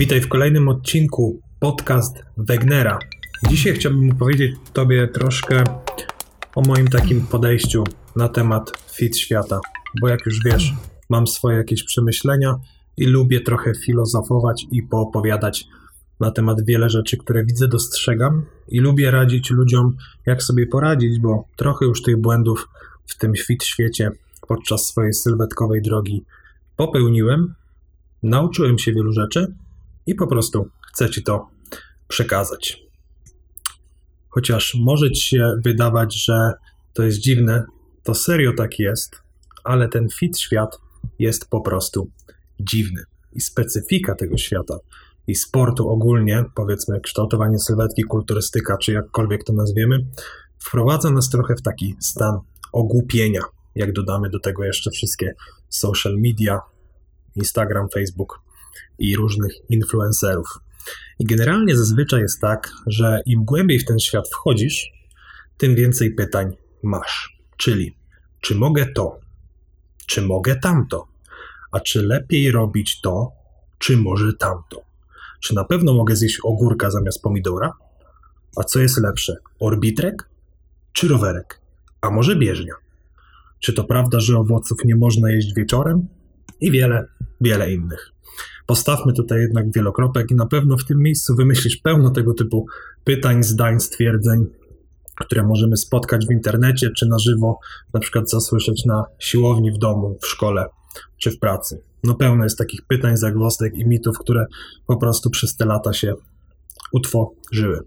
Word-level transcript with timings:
Witaj 0.00 0.20
w 0.20 0.28
kolejnym 0.28 0.68
odcinku 0.68 1.40
podcast 1.58 2.22
Wegnera. 2.36 2.98
Dzisiaj 3.48 3.74
chciałbym 3.74 4.10
opowiedzieć 4.10 4.56
Tobie 4.72 5.08
troszkę 5.08 5.64
o 6.54 6.60
moim 6.60 6.88
takim 6.88 7.26
podejściu 7.26 7.84
na 8.16 8.28
temat 8.28 8.72
fit 8.92 9.18
świata, 9.18 9.60
bo 10.00 10.08
jak 10.08 10.26
już 10.26 10.44
wiesz, 10.44 10.72
mam 11.08 11.26
swoje 11.26 11.56
jakieś 11.56 11.84
przemyślenia 11.84 12.54
i 12.96 13.06
lubię 13.06 13.40
trochę 13.40 13.74
filozofować 13.74 14.66
i 14.70 14.82
poopowiadać 14.82 15.64
na 16.20 16.30
temat 16.30 16.64
wiele 16.64 16.90
rzeczy, 16.90 17.16
które 17.16 17.44
widzę, 17.44 17.68
dostrzegam 17.68 18.46
i 18.68 18.80
lubię 18.80 19.10
radzić 19.10 19.50
ludziom, 19.50 19.96
jak 20.26 20.42
sobie 20.42 20.66
poradzić, 20.66 21.18
bo 21.18 21.44
trochę 21.56 21.86
już 21.86 22.02
tych 22.02 22.16
błędów 22.16 22.68
w 23.06 23.18
tym 23.18 23.32
fit 23.34 23.64
świecie 23.64 24.10
podczas 24.48 24.86
swojej 24.86 25.14
sylwetkowej 25.14 25.82
drogi 25.82 26.24
popełniłem, 26.76 27.54
nauczyłem 28.22 28.78
się 28.78 28.92
wielu 28.92 29.12
rzeczy 29.12 29.54
i 30.06 30.14
po 30.14 30.26
prostu 30.26 30.68
chcę 30.92 31.10
Ci 31.10 31.22
to 31.22 31.48
przekazać. 32.08 32.82
Chociaż 34.28 34.76
może 34.80 35.10
Ci 35.10 35.28
się 35.28 35.52
wydawać, 35.64 36.24
że 36.24 36.52
to 36.92 37.02
jest 37.02 37.18
dziwne, 37.18 37.64
to 38.02 38.14
serio 38.14 38.52
tak 38.56 38.78
jest, 38.78 39.22
ale 39.64 39.88
ten 39.88 40.08
fit 40.08 40.38
świat 40.38 40.78
jest 41.18 41.50
po 41.50 41.60
prostu 41.60 42.10
dziwny. 42.60 43.02
I 43.32 43.40
specyfika 43.40 44.14
tego 44.14 44.36
świata 44.36 44.78
i 45.26 45.34
sportu 45.34 45.88
ogólnie, 45.88 46.44
powiedzmy 46.54 47.00
kształtowanie 47.00 47.58
sylwetki, 47.58 48.02
kulturystyka, 48.02 48.76
czy 48.78 48.92
jakkolwiek 48.92 49.44
to 49.44 49.52
nazwiemy, 49.52 50.06
wprowadza 50.58 51.10
nas 51.10 51.30
trochę 51.30 51.54
w 51.56 51.62
taki 51.62 51.96
stan 52.00 52.38
ogłupienia. 52.72 53.40
Jak 53.74 53.92
dodamy 53.92 54.30
do 54.30 54.40
tego 54.40 54.64
jeszcze 54.64 54.90
wszystkie 54.90 55.34
social 55.68 56.16
media, 56.18 56.60
Instagram, 57.36 57.88
Facebook 57.94 58.40
i 58.98 59.16
różnych 59.16 59.52
influencerów. 59.68 60.58
I 61.18 61.24
generalnie 61.24 61.76
zazwyczaj 61.76 62.20
jest 62.20 62.40
tak, 62.40 62.72
że 62.86 63.20
im 63.26 63.44
głębiej 63.44 63.78
w 63.78 63.84
ten 63.84 63.98
świat 63.98 64.28
wchodzisz, 64.28 64.92
tym 65.56 65.74
więcej 65.74 66.14
pytań 66.14 66.56
masz. 66.82 67.36
Czyli, 67.56 67.96
czy 68.40 68.54
mogę 68.54 68.86
to? 68.86 69.20
Czy 70.06 70.22
mogę 70.22 70.56
tamto? 70.56 71.06
A 71.72 71.80
czy 71.80 72.02
lepiej 72.02 72.50
robić 72.50 73.00
to, 73.00 73.32
czy 73.78 73.96
może 73.96 74.32
tamto? 74.32 74.82
Czy 75.40 75.54
na 75.54 75.64
pewno 75.64 75.94
mogę 75.94 76.16
zjeść 76.16 76.38
ogórka 76.44 76.90
zamiast 76.90 77.22
pomidora? 77.22 77.72
A 78.56 78.64
co 78.64 78.80
jest 78.80 79.00
lepsze, 79.00 79.36
orbitrek 79.60 80.28
czy 80.92 81.08
rowerek? 81.08 81.60
A 82.00 82.10
może 82.10 82.36
bieżnia? 82.36 82.74
Czy 83.60 83.72
to 83.72 83.84
prawda, 83.84 84.20
że 84.20 84.38
owoców 84.38 84.78
nie 84.84 84.96
można 84.96 85.30
jeść 85.30 85.54
wieczorem? 85.54 86.08
I 86.60 86.70
wiele, 86.70 87.06
wiele 87.40 87.72
innych. 87.72 88.12
Postawmy 88.70 89.12
tutaj 89.12 89.40
jednak 89.40 89.72
wielokropek 89.72 90.30
i 90.30 90.34
na 90.34 90.46
pewno 90.46 90.76
w 90.76 90.84
tym 90.84 90.98
miejscu 90.98 91.36
wymyślisz 91.36 91.76
pełno 91.76 92.10
tego 92.10 92.34
typu 92.34 92.66
pytań, 93.04 93.42
zdań, 93.42 93.80
stwierdzeń, 93.80 94.46
które 95.20 95.42
możemy 95.42 95.76
spotkać 95.76 96.26
w 96.26 96.32
internecie 96.32 96.90
czy 96.96 97.06
na 97.06 97.18
żywo, 97.18 97.58
na 97.94 98.00
przykład 98.00 98.30
zasłyszeć 98.30 98.84
na 98.84 99.04
siłowni 99.18 99.72
w 99.72 99.78
domu, 99.78 100.18
w 100.22 100.26
szkole 100.26 100.66
czy 101.16 101.30
w 101.30 101.38
pracy. 101.38 101.82
No 102.04 102.14
pełno 102.14 102.44
jest 102.44 102.58
takich 102.58 102.80
pytań, 102.86 103.16
zagłostek 103.16 103.74
i 103.76 103.86
mitów, 103.86 104.18
które 104.18 104.46
po 104.86 104.96
prostu 104.96 105.30
przez 105.30 105.56
te 105.56 105.64
lata 105.64 105.92
się 105.92 106.14
utworzyły. 106.92 107.80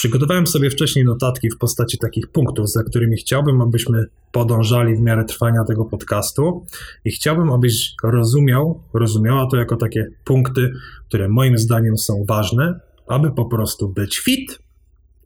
Przygotowałem 0.00 0.46
sobie 0.46 0.70
wcześniej 0.70 1.04
notatki 1.04 1.50
w 1.50 1.58
postaci 1.58 1.98
takich 1.98 2.26
punktów, 2.26 2.70
za 2.70 2.82
którymi 2.84 3.16
chciałbym, 3.16 3.60
abyśmy 3.60 4.04
podążali 4.32 4.96
w 4.96 5.00
miarę 5.00 5.24
trwania 5.24 5.64
tego 5.64 5.84
podcastu 5.84 6.66
i 7.04 7.10
chciałbym, 7.10 7.52
abyś 7.52 7.94
rozumiał, 8.02 8.82
rozumiała 8.94 9.46
to 9.50 9.56
jako 9.56 9.76
takie 9.76 10.06
punkty, 10.24 10.72
które 11.08 11.28
moim 11.28 11.58
zdaniem 11.58 11.98
są 11.98 12.24
ważne, 12.28 12.80
aby 13.08 13.30
po 13.30 13.44
prostu 13.44 13.88
być 13.88 14.18
fit 14.18 14.58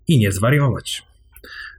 i 0.08 0.18
nie 0.18 0.32
zwariować. 0.32 1.06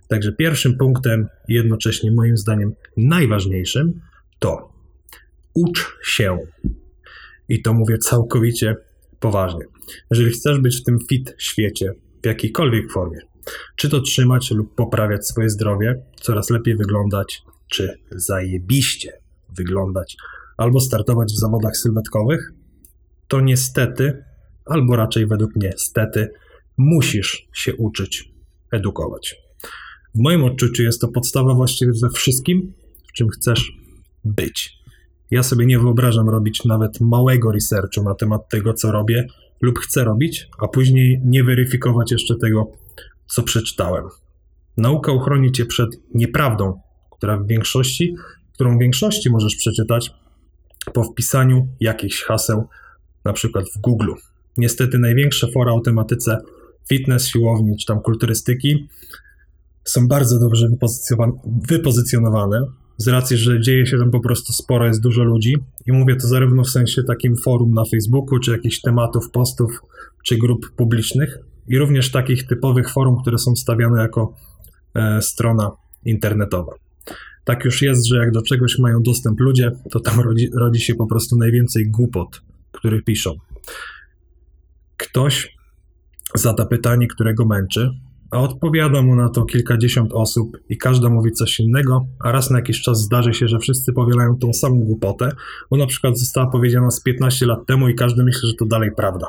Także 0.08 0.32
pierwszym 0.32 0.78
punktem, 0.78 1.28
jednocześnie 1.48 2.12
moim 2.12 2.38
zdaniem 2.38 2.74
najważniejszym, 2.98 4.02
to 4.40 4.74
ucz 5.54 5.98
się. 6.04 6.38
I 7.50 7.62
to 7.62 7.74
mówię 7.74 7.98
całkowicie 7.98 8.76
poważnie. 9.20 9.66
Jeżeli 10.12 10.32
chcesz 10.32 10.60
być 10.60 10.82
w 10.82 10.84
tym 10.84 11.00
fit 11.10 11.36
świecie, 11.38 11.94
w 12.26 12.28
jakiejkolwiek 12.28 12.92
formie, 12.92 13.20
czy 13.76 13.90
to 13.90 14.02
trzymać 14.02 14.52
lub 14.52 14.76
poprawiać 14.76 15.28
swoje 15.28 15.50
zdrowie, 15.50 16.04
coraz 16.22 16.50
lepiej 16.50 16.76
wyglądać, 16.76 17.44
czy 17.68 18.00
zajebiście 18.12 19.12
wyglądać, 19.58 20.18
albo 20.58 20.80
startować 20.80 21.34
w 21.34 21.40
zawodach 21.40 21.78
sylwetkowych, 21.78 22.52
to 23.28 23.42
niestety, 23.42 24.24
albo 24.66 24.96
raczej 24.96 25.28
według 25.28 25.56
mnie 25.56 25.74
stety, 25.78 26.30
musisz 26.78 27.48
się 27.54 27.76
uczyć 27.76 28.34
edukować. 28.72 29.36
W 30.16 30.20
moim 30.20 30.44
odczuciu 30.44 30.84
jest 30.84 31.02
to 31.02 31.08
podstawa 31.08 31.54
właściwie 31.54 31.92
we 32.02 32.10
wszystkim, 32.10 32.74
w 33.10 33.12
czym 33.12 33.30
chcesz 33.30 33.72
być. 34.24 34.78
Ja 35.32 35.44
sobie 35.44 35.66
nie 35.66 35.80
wyobrażam 35.80 36.30
robić 36.30 36.66
nawet 36.66 37.02
małego 37.02 37.52
researchu 37.52 38.04
na 38.04 38.16
temat 38.16 38.50
tego, 38.50 38.74
co 38.74 38.92
robię 38.92 39.28
lub 39.62 39.80
chcę 39.80 40.04
robić, 40.04 40.50
a 40.60 40.68
później 40.68 41.22
nie 41.26 41.44
weryfikować 41.44 42.12
jeszcze 42.12 42.36
tego, 42.36 42.72
co 43.26 43.44
przeczytałem. 43.44 44.06
Nauka 44.78 45.12
uchroni 45.12 45.52
cię 45.52 45.66
przed 45.66 45.90
nieprawdą, 46.14 46.80
która 47.12 47.38
w 47.38 47.48
większości, 47.48 48.16
którą 48.54 48.78
w 48.78 48.80
większości 48.80 49.30
możesz 49.30 49.56
przeczytać 49.56 50.12
po 50.94 51.04
wpisaniu 51.04 51.68
jakichś 51.80 52.24
haseł, 52.24 52.68
na 53.26 53.34
przykład 53.34 53.66
w 53.76 53.82
Google. 53.82 54.12
Niestety 54.58 55.00
największe 55.00 55.48
fora 55.52 55.74
o 55.74 55.80
tematyce 55.80 56.38
fitness, 56.90 57.28
siłowni 57.28 57.78
czy 57.78 57.86
tam 57.86 58.02
kulturystyki 58.02 58.88
są 59.84 60.08
bardzo 60.08 60.40
dobrze 60.40 60.68
wypozycjonowane, 61.70 62.66
z 62.98 63.08
racji, 63.08 63.38
że 63.38 63.62
dzieje 63.62 63.86
się 63.86 63.98
tam 63.98 64.12
po 64.12 64.20
prostu 64.20 64.54
sporo, 64.54 64.88
jest 64.88 65.02
dużo 65.02 65.24
ludzi 65.24 65.56
i 65.86 65.92
mówię 65.92 66.16
to 66.16 66.28
zarówno 66.28 66.64
w 66.64 66.70
sensie 66.70 67.04
takim 67.04 67.38
forum 67.38 67.74
na 67.74 67.84
Facebooku, 67.92 68.40
czy 68.40 68.52
jakichś 68.52 68.82
tematów, 68.82 69.32
postów, 69.32 69.82
czy 70.24 70.38
grup 70.38 70.72
publicznych 70.76 71.38
i 71.68 71.78
również 71.78 72.12
takich 72.12 72.48
typowych 72.48 72.90
forum, 72.90 73.18
które 73.22 73.38
są 73.38 73.56
stawiane 73.56 74.02
jako 74.02 74.34
e, 74.96 75.22
strona 75.22 75.72
internetowa. 76.06 76.72
Tak 77.44 77.66
już 77.66 77.82
jest, 77.82 78.08
że 78.08 78.18
jak 78.18 78.32
do 78.32 78.42
czegoś 78.42 78.80
mają 78.80 79.02
dostęp 79.02 79.40
ludzie, 79.40 79.72
to 79.92 80.00
tam 80.00 80.20
rodzi, 80.20 80.50
rodzi 80.54 80.82
się 80.82 80.96
po 80.96 81.08
prostu 81.08 81.38
najwięcej 81.38 81.92
głupot, 81.92 82.42
których 82.72 83.04
piszą. 83.04 83.32
Ktoś 84.98 85.56
zada 86.36 86.66
pytanie, 86.66 87.08
którego 87.08 87.46
męczy, 87.46 87.90
a 88.32 88.40
odpowiada 88.40 89.02
mu 89.02 89.16
na 89.16 89.30
to 89.30 89.46
kilkadziesiąt 89.46 90.14
osób 90.14 90.58
i 90.70 90.78
każda 90.78 91.10
mówi 91.10 91.32
coś 91.32 91.60
innego, 91.60 92.06
a 92.20 92.32
raz 92.32 92.50
na 92.52 92.58
jakiś 92.58 92.82
czas 92.82 93.02
zdarzy 93.02 93.34
się, 93.34 93.48
że 93.48 93.60
wszyscy 93.60 93.94
powielają 93.94 94.38
tą 94.38 94.54
samą 94.54 94.80
głupotę, 94.80 95.32
bo 95.72 95.78
na 95.78 95.88
przykład 95.88 96.20
została 96.20 96.48
powiedziana 96.48 96.92
z 96.92 97.02
15 97.02 97.46
lat 97.46 97.66
temu 97.66 97.90
i 97.90 97.96
każdy 97.96 98.24
myśli, 98.24 98.50
że 98.50 98.54
to 98.54 98.66
dalej 98.66 98.90
prawda, 98.98 99.28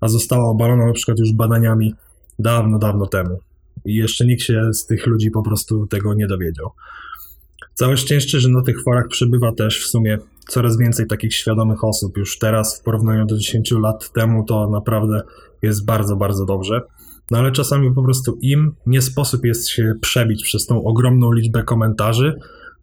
a 0.00 0.08
została 0.08 0.50
obalona 0.50 0.86
na 0.86 0.92
przykład 0.92 1.18
już 1.18 1.32
badaniami 1.32 1.94
dawno, 2.38 2.78
dawno 2.78 3.06
temu. 3.06 3.38
I 3.84 3.94
jeszcze 3.94 4.26
nikt 4.26 4.42
się 4.42 4.72
z 4.72 4.86
tych 4.86 5.06
ludzi 5.06 5.30
po 5.30 5.42
prostu 5.42 5.86
tego 5.86 6.14
nie 6.14 6.26
dowiedział. 6.26 6.70
Całe 7.74 7.96
szczęście, 7.96 8.40
że 8.40 8.48
na 8.48 8.62
tych 8.62 8.82
forach 8.82 9.08
przybywa 9.08 9.52
też 9.52 9.84
w 9.84 9.86
sumie 9.86 10.18
coraz 10.48 10.78
więcej 10.78 11.06
takich 11.06 11.34
świadomych 11.34 11.84
osób. 11.84 12.16
Już 12.16 12.38
teraz 12.38 12.80
w 12.80 12.82
porównaniu 12.82 13.26
do 13.26 13.38
10 13.38 13.70
lat 13.70 14.12
temu 14.12 14.44
to 14.44 14.70
naprawdę 14.70 15.22
jest 15.62 15.84
bardzo, 15.84 16.16
bardzo 16.16 16.44
dobrze. 16.44 16.80
No 17.30 17.38
ale 17.38 17.52
czasami 17.52 17.94
po 17.94 18.02
prostu 18.02 18.38
im 18.42 18.74
nie 18.86 19.02
sposób 19.02 19.44
jest 19.44 19.68
się 19.68 19.92
przebić 20.00 20.44
przez 20.44 20.66
tą 20.66 20.84
ogromną 20.84 21.32
liczbę 21.32 21.62
komentarzy 21.62 22.34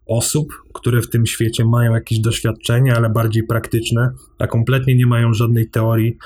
osób, 0.06 0.62
które 0.74 1.02
w 1.02 1.10
tym 1.10 1.26
świecie 1.26 1.64
mają 1.64 1.94
jakieś 1.94 2.18
doświadczenie, 2.18 2.96
ale 2.96 3.10
bardziej 3.10 3.46
praktyczne, 3.46 4.12
a 4.38 4.46
kompletnie 4.46 4.96
nie 4.96 5.06
mają 5.06 5.34
żadnej 5.34 5.70
teorii, 5.70 6.16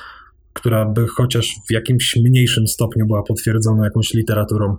która 0.53 0.85
by 0.85 1.07
chociaż 1.07 1.55
w 1.69 1.73
jakimś 1.73 2.17
mniejszym 2.17 2.69
stopniu 2.69 3.07
była 3.07 3.23
potwierdzona 3.23 3.85
jakąś 3.85 4.15
literaturą 4.15 4.77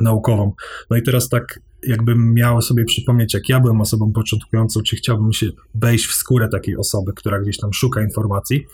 naukową. 0.00 0.52
No 0.90 0.96
i 0.96 1.02
teraz 1.02 1.28
tak, 1.28 1.60
jakbym 1.82 2.34
miał 2.34 2.62
sobie 2.62 2.84
przypomnieć, 2.84 3.34
jak 3.34 3.48
ja 3.48 3.60
byłem 3.60 3.80
osobą 3.80 4.12
początkującą, 4.12 4.82
czy 4.82 4.96
chciałbym 4.96 5.32
się 5.32 5.46
wejść 5.74 6.06
w 6.06 6.14
skórę 6.14 6.48
takiej 6.48 6.76
osoby, 6.76 7.12
która 7.16 7.40
gdzieś 7.40 7.56
tam 7.58 7.72
szuka 7.72 8.02
informacji, 8.02 8.66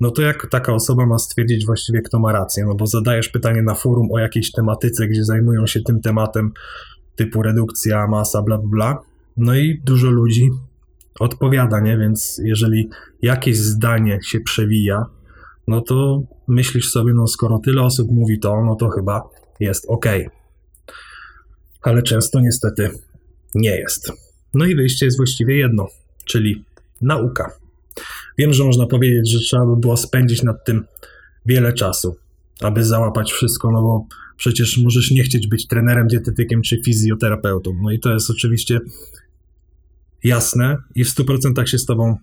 no 0.00 0.10
to 0.10 0.22
jak 0.22 0.50
taka 0.50 0.72
osoba 0.72 1.06
ma 1.06 1.18
stwierdzić 1.18 1.66
właściwie, 1.66 2.02
kto 2.02 2.18
ma 2.18 2.32
rację? 2.32 2.64
No 2.64 2.74
bo 2.74 2.86
zadajesz 2.86 3.28
pytanie 3.28 3.62
na 3.62 3.74
forum 3.74 4.08
o 4.12 4.18
jakiejś 4.18 4.52
tematyce, 4.52 5.08
gdzie 5.08 5.24
zajmują 5.24 5.66
się 5.66 5.80
tym 5.80 6.00
tematem 6.00 6.52
typu 7.16 7.42
redukcja, 7.42 8.06
masa, 8.06 8.42
bla, 8.42 8.58
bla, 8.58 8.68
bla. 8.68 9.02
No 9.36 9.54
i 9.54 9.80
dużo 9.84 10.10
ludzi 10.10 10.50
odpowiada, 11.20 11.80
nie? 11.80 11.98
Więc 11.98 12.40
jeżeli 12.44 12.90
jakieś 13.22 13.58
zdanie 13.58 14.18
się 14.22 14.40
przewija, 14.40 15.06
no 15.68 15.80
to 15.80 16.22
myślisz 16.48 16.90
sobie, 16.90 17.12
no 17.14 17.26
skoro 17.26 17.58
tyle 17.58 17.82
osób 17.82 18.10
mówi 18.10 18.38
to, 18.38 18.64
no 18.64 18.74
to 18.74 18.88
chyba 18.88 19.28
jest 19.60 19.84
ok. 19.88 20.06
Ale 21.82 22.02
często 22.02 22.40
niestety 22.40 22.90
nie 23.54 23.76
jest. 23.76 24.12
No 24.54 24.64
i 24.64 24.76
wyjście 24.76 25.06
jest 25.06 25.16
właściwie 25.16 25.56
jedno, 25.56 25.88
czyli 26.24 26.64
nauka. 27.00 27.52
Wiem, 28.38 28.52
że 28.52 28.64
można 28.64 28.86
powiedzieć, 28.86 29.32
że 29.32 29.38
trzeba 29.38 29.66
by 29.66 29.76
było 29.76 29.96
spędzić 29.96 30.42
nad 30.42 30.64
tym 30.64 30.84
wiele 31.46 31.72
czasu, 31.72 32.16
aby 32.60 32.84
załapać 32.84 33.32
wszystko, 33.32 33.70
no 33.70 33.82
bo 33.82 34.06
przecież 34.36 34.78
możesz 34.78 35.10
nie 35.10 35.22
chcieć 35.22 35.48
być 35.48 35.66
trenerem, 35.66 36.06
dietetykiem 36.06 36.62
czy 36.62 36.82
fizjoterapeutą. 36.84 37.78
No 37.82 37.90
i 37.90 38.00
to 38.00 38.12
jest 38.12 38.30
oczywiście 38.30 38.80
jasne 40.24 40.76
i 40.94 41.04
w 41.04 41.08
100% 41.08 41.66
się 41.66 41.78
z 41.78 41.86
Tobą 41.86 42.16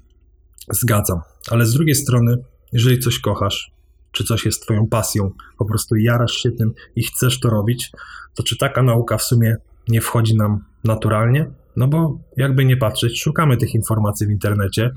zgadzam. 0.71 1.19
Ale 1.49 1.65
z 1.65 1.73
drugiej 1.73 1.95
strony, 1.95 2.37
jeżeli 2.73 2.99
coś 2.99 3.19
kochasz, 3.19 3.71
czy 4.11 4.23
coś 4.23 4.45
jest 4.45 4.63
Twoją 4.63 4.87
pasją, 4.87 5.31
po 5.57 5.65
prostu 5.65 5.95
jarasz 5.95 6.33
się 6.33 6.51
tym 6.51 6.73
i 6.95 7.03
chcesz 7.03 7.39
to 7.39 7.49
robić, 7.49 7.91
to 8.35 8.43
czy 8.43 8.57
taka 8.57 8.83
nauka 8.83 9.17
w 9.17 9.23
sumie 9.23 9.55
nie 9.87 10.01
wchodzi 10.01 10.35
nam 10.35 10.65
naturalnie? 10.83 11.51
No 11.75 11.87
bo 11.87 12.19
jakby 12.37 12.65
nie 12.65 12.77
patrzeć, 12.77 13.21
szukamy 13.21 13.57
tych 13.57 13.75
informacji 13.75 14.27
w 14.27 14.31
internecie, 14.31 14.91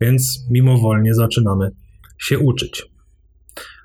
więc 0.00 0.46
mimowolnie 0.50 1.14
zaczynamy 1.14 1.70
się 2.18 2.38
uczyć. 2.38 2.86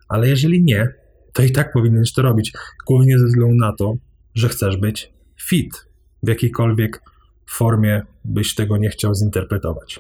Ale 0.09 0.27
jeżeli 0.27 0.63
nie, 0.63 0.87
to 1.33 1.43
i 1.43 1.51
tak 1.51 1.73
powinieneś 1.73 2.13
to 2.13 2.21
robić, 2.21 2.53
głównie 2.87 3.19
ze 3.19 3.25
względu 3.25 3.55
na 3.55 3.73
to, 3.75 3.93
że 4.35 4.49
chcesz 4.49 4.77
być 4.77 5.13
fit 5.41 5.87
w 6.23 6.27
jakiejkolwiek 6.27 7.01
formie 7.49 8.01
byś 8.25 8.55
tego 8.55 8.77
nie 8.77 8.89
chciał 8.89 9.15
zinterpretować. 9.15 9.99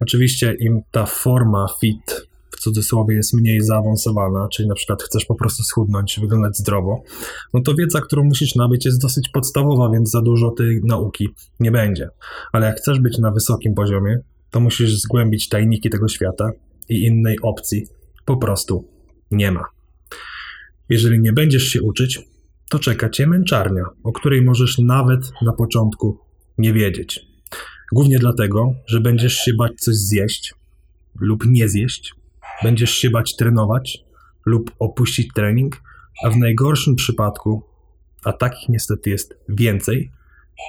Oczywiście 0.00 0.54
im 0.60 0.80
ta 0.90 1.06
forma 1.06 1.66
fit 1.80 2.31
cudzysłowie 2.62 3.16
jest 3.16 3.34
mniej 3.34 3.60
zaawansowana, 3.60 4.48
czyli 4.52 4.68
na 4.68 4.74
przykład 4.74 5.02
chcesz 5.02 5.24
po 5.24 5.34
prostu 5.34 5.62
schudnąć, 5.62 6.20
wyglądać 6.20 6.56
zdrowo, 6.56 7.02
no 7.54 7.60
to 7.60 7.74
wiedza, 7.74 8.00
którą 8.00 8.24
musisz 8.24 8.54
nabyć 8.54 8.84
jest 8.86 9.02
dosyć 9.02 9.28
podstawowa, 9.28 9.90
więc 9.90 10.10
za 10.10 10.22
dużo 10.22 10.50
tej 10.50 10.80
nauki 10.84 11.28
nie 11.60 11.70
będzie. 11.70 12.08
Ale 12.52 12.66
jak 12.66 12.76
chcesz 12.76 13.00
być 13.00 13.18
na 13.18 13.30
wysokim 13.30 13.74
poziomie, 13.74 14.18
to 14.50 14.60
musisz 14.60 15.00
zgłębić 15.00 15.48
tajniki 15.48 15.90
tego 15.90 16.08
świata 16.08 16.50
i 16.88 17.04
innej 17.04 17.36
opcji 17.42 17.86
po 18.24 18.36
prostu 18.36 18.88
nie 19.30 19.52
ma. 19.52 19.64
Jeżeli 20.88 21.20
nie 21.20 21.32
będziesz 21.32 21.62
się 21.62 21.82
uczyć, 21.82 22.20
to 22.70 22.78
czeka 22.78 23.10
cię 23.10 23.26
męczarnia, 23.26 23.84
o 24.04 24.12
której 24.12 24.42
możesz 24.42 24.78
nawet 24.78 25.32
na 25.42 25.52
początku 25.52 26.18
nie 26.58 26.72
wiedzieć. 26.72 27.20
Głównie 27.92 28.18
dlatego, 28.18 28.74
że 28.86 29.00
będziesz 29.00 29.34
się 29.34 29.54
bać 29.54 29.72
coś 29.80 29.94
zjeść 29.94 30.54
lub 31.20 31.44
nie 31.46 31.68
zjeść, 31.68 32.14
będziesz 32.62 32.90
się 32.90 33.10
bać 33.10 33.36
trenować 33.36 34.04
lub 34.46 34.70
opuścić 34.78 35.28
trening, 35.34 35.82
a 36.24 36.30
w 36.30 36.36
najgorszym 36.36 36.96
przypadku, 36.96 37.62
a 38.24 38.32
takich 38.32 38.68
niestety 38.68 39.10
jest 39.10 39.34
więcej, 39.48 40.10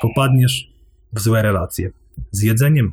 popadniesz 0.01 0.73
w 1.13 1.19
złe 1.19 1.41
relacje 1.41 1.91
z 2.31 2.41
jedzeniem 2.41 2.91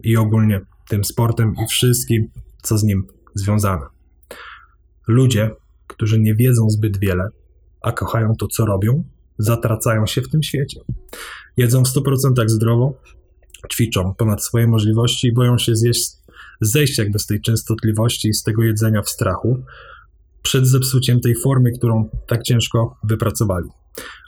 i 0.00 0.16
ogólnie 0.16 0.60
tym 0.88 1.04
sportem 1.04 1.54
i 1.64 1.66
wszystkim, 1.68 2.28
co 2.62 2.78
z 2.78 2.82
nim 2.82 3.06
związane. 3.34 3.86
Ludzie, 5.08 5.50
którzy 5.86 6.20
nie 6.20 6.34
wiedzą 6.34 6.70
zbyt 6.70 6.98
wiele, 6.98 7.28
a 7.82 7.92
kochają 7.92 8.34
to, 8.38 8.46
co 8.46 8.66
robią, 8.66 9.04
zatracają 9.38 10.06
się 10.06 10.22
w 10.22 10.28
tym 10.28 10.42
świecie. 10.42 10.80
Jedzą 11.56 11.82
w 11.84 11.88
100% 11.88 12.48
zdrowo, 12.48 12.94
ćwiczą 13.72 14.14
ponad 14.14 14.44
swoje 14.44 14.66
możliwości 14.66 15.26
i 15.26 15.32
boją 15.32 15.58
się 15.58 15.76
zjeść, 15.76 16.10
zejść 16.62 16.98
jakby 16.98 17.18
z 17.18 17.26
tej 17.26 17.40
częstotliwości 17.40 18.28
i 18.28 18.34
z 18.34 18.42
tego 18.42 18.62
jedzenia 18.62 19.02
w 19.02 19.08
strachu 19.08 19.64
przed 20.42 20.66
zepsuciem 20.66 21.20
tej 21.20 21.34
formy, 21.34 21.72
którą 21.72 22.08
tak 22.26 22.42
ciężko 22.42 22.96
wypracowali. 23.04 23.68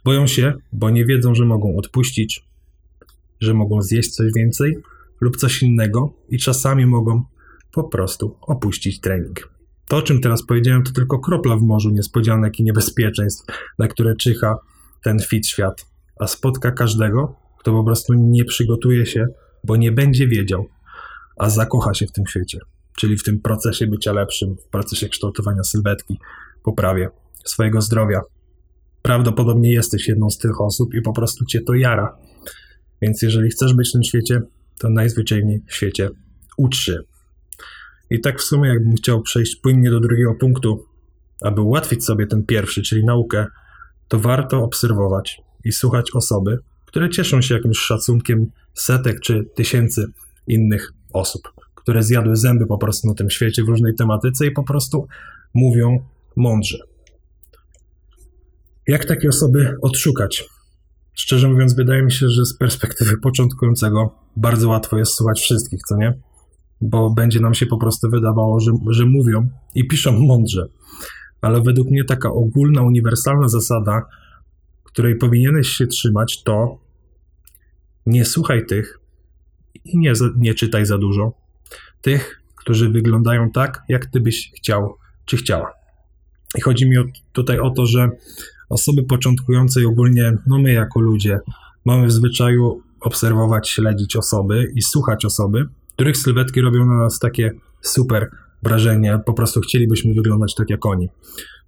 Boją 0.05 0.27
się, 0.27 0.53
bo 0.73 0.91
nie 0.91 1.05
wiedzą, 1.05 1.35
że 1.35 1.45
mogą 1.45 1.77
odpuścić, 1.77 2.45
że 3.41 3.55
mogą 3.55 3.83
zjeść 3.83 4.11
coś 4.11 4.33
więcej 4.37 4.77
lub 5.21 5.37
coś 5.37 5.63
innego 5.63 6.13
i 6.29 6.39
czasami 6.39 6.87
mogą 6.87 7.23
po 7.73 7.85
prostu 7.85 8.37
opuścić 8.41 9.01
trening. 9.01 9.55
To, 9.89 9.97
o 9.97 10.03
czym 10.03 10.21
teraz 10.21 10.47
powiedziałem, 10.47 10.83
to 10.83 10.93
tylko 10.93 11.19
kropla 11.19 11.57
w 11.57 11.63
morzu 11.63 11.91
niespodzianek 11.91 12.61
i 12.61 12.65
niebezpieczeństw, 12.65 13.47
na 13.79 13.89
które 13.89 14.17
czyha 14.17 14.59
ten 15.03 15.19
fit 15.19 15.47
świat, 15.47 15.87
a 16.21 16.27
spotka 16.27 16.71
każdego, 16.71 17.37
kto 17.59 17.73
po 17.73 17.85
prostu 17.85 18.15
nie 18.15 18.45
przygotuje 18.45 19.07
się, 19.07 19.27
bo 19.65 19.77
nie 19.77 19.93
będzie 19.93 20.29
wiedział, 20.29 20.69
a 21.37 21.51
zakocha 21.51 21.95
się 21.95 22.07
w 22.07 22.13
tym 22.13 22.27
świecie, 22.27 22.59
czyli 22.97 23.17
w 23.17 23.23
tym 23.23 23.41
procesie 23.41 23.87
bycia 23.87 24.13
lepszym, 24.13 24.57
w 24.57 24.69
procesie 24.69 25.09
kształtowania 25.09 25.65
sylwetki, 25.65 26.19
poprawie 26.63 27.09
swojego 27.45 27.81
zdrowia. 27.81 28.21
Prawdopodobnie 29.03 29.73
jesteś 29.73 30.09
jedną 30.09 30.31
z 30.31 30.39
tych 30.39 30.61
osób 30.61 30.95
i 30.95 31.03
po 31.03 31.13
prostu 31.13 31.45
cię 31.45 31.61
to 31.61 31.75
jara. 31.75 32.17
Więc 33.03 33.23
jeżeli 33.23 33.51
chcesz 33.51 33.75
być 33.75 33.89
w 33.89 33.93
tym 33.93 34.05
świecie, 34.05 34.43
to 34.79 34.91
najzwyczajniej 34.91 35.63
w 35.67 35.75
świecie 35.75 36.09
ucz 36.57 36.77
się. 36.77 36.99
I 38.11 38.21
tak 38.21 38.41
w 38.41 38.43
sumie, 38.43 38.69
jakbym 38.69 38.95
chciał 38.95 39.23
przejść 39.23 39.57
płynnie 39.57 39.91
do 39.91 40.01
drugiego 40.01 40.35
punktu, 40.35 40.85
aby 41.43 41.61
ułatwić 41.61 42.05
sobie 42.05 42.27
ten 42.27 42.47
pierwszy, 42.47 42.83
czyli 42.83 43.05
naukę, 43.05 43.47
to 44.09 44.19
warto 44.19 44.63
obserwować 44.63 45.43
i 45.65 45.73
słuchać 45.73 46.11
osoby, 46.15 46.59
które 46.87 47.11
cieszą 47.11 47.43
się 47.43 47.55
jakimś 47.55 47.79
szacunkiem 47.79 48.47
setek 48.75 49.21
czy 49.21 49.45
tysięcy 49.55 50.07
innych 50.47 50.93
osób, 51.17 51.43
które 51.75 52.03
zjadły 52.03 52.37
zęby 52.37 52.67
po 52.67 52.79
prostu 52.79 53.09
na 53.09 53.15
tym 53.15 53.31
świecie 53.31 53.65
w 53.65 53.69
różnej 53.69 53.95
tematyce 53.95 54.47
i 54.47 54.51
po 54.51 54.63
prostu 54.63 55.07
mówią 55.55 55.99
mądrze. 56.37 56.79
Jak 58.89 59.05
takie 59.05 59.29
osoby 59.29 59.77
odszukać? 59.83 60.45
Szczerze 61.15 61.49
mówiąc, 61.49 61.75
wydaje 61.75 62.03
mi 62.03 62.13
się, 62.13 62.29
że 62.29 62.45
z 62.45 62.57
perspektywy 62.57 63.19
początkującego 63.23 64.15
bardzo 64.37 64.69
łatwo 64.69 64.99
jest 64.99 65.13
słuchać 65.13 65.41
wszystkich, 65.41 65.81
co 65.89 65.97
nie? 65.97 66.21
Bo 66.81 67.11
będzie 67.11 67.41
nam 67.41 67.55
się 67.55 67.67
po 67.67 67.79
prostu 67.79 68.11
wydawało, 68.11 68.61
że, 68.61 68.73
że 68.91 69.07
mówią 69.07 69.49
i 69.75 69.89
piszą 69.89 70.13
mądrze. 70.13 70.67
Ale 71.41 71.63
według 71.63 71.91
mnie 71.91 72.05
taka 72.05 72.31
ogólna, 72.31 72.83
uniwersalna 72.83 73.49
zasada, 73.49 74.03
której 74.85 75.17
powinieneś 75.17 75.69
się 75.69 75.87
trzymać, 75.87 76.43
to 76.43 76.79
nie 78.07 78.25
słuchaj 78.25 78.67
tych 78.67 79.04
i 79.85 79.99
nie, 79.99 80.13
nie 80.37 80.55
czytaj 80.55 80.87
za 80.87 80.99
dużo. 80.99 81.33
Tych, 82.03 82.43
którzy 82.57 82.89
wyglądają 82.89 83.51
tak, 83.51 83.83
jak 83.89 84.07
ty 84.07 84.21
byś 84.21 84.53
chciał 84.57 84.97
czy 85.25 85.37
chciała. 85.37 85.73
I 86.59 86.61
chodzi 86.61 86.89
mi 86.89 86.99
o, 86.99 87.05
tutaj 87.33 87.59
o 87.59 87.71
to, 87.71 87.87
że 87.87 88.09
osoby 88.69 89.03
początkujące 89.03 89.83
i 89.83 89.85
ogólnie, 89.85 90.33
no 90.47 90.59
my 90.59 90.73
jako 90.73 91.01
ludzie, 91.01 91.39
mamy 91.85 92.07
w 92.07 92.13
zwyczaju 92.13 92.83
obserwować, 93.01 93.69
śledzić 93.69 94.17
osoby 94.17 94.73
i 94.75 94.83
słuchać 94.83 95.25
osoby, 95.25 95.69
których 95.95 96.17
sylwetki 96.17 96.61
robią 96.61 96.87
na 96.87 96.99
nas 96.99 97.19
takie 97.19 97.53
super 97.81 98.31
wrażenie, 98.63 99.19
po 99.27 99.33
prostu 99.33 99.61
chcielibyśmy 99.61 100.15
wyglądać 100.15 100.55
tak 100.55 100.71
jak 100.71 100.87
oni. 100.87 101.09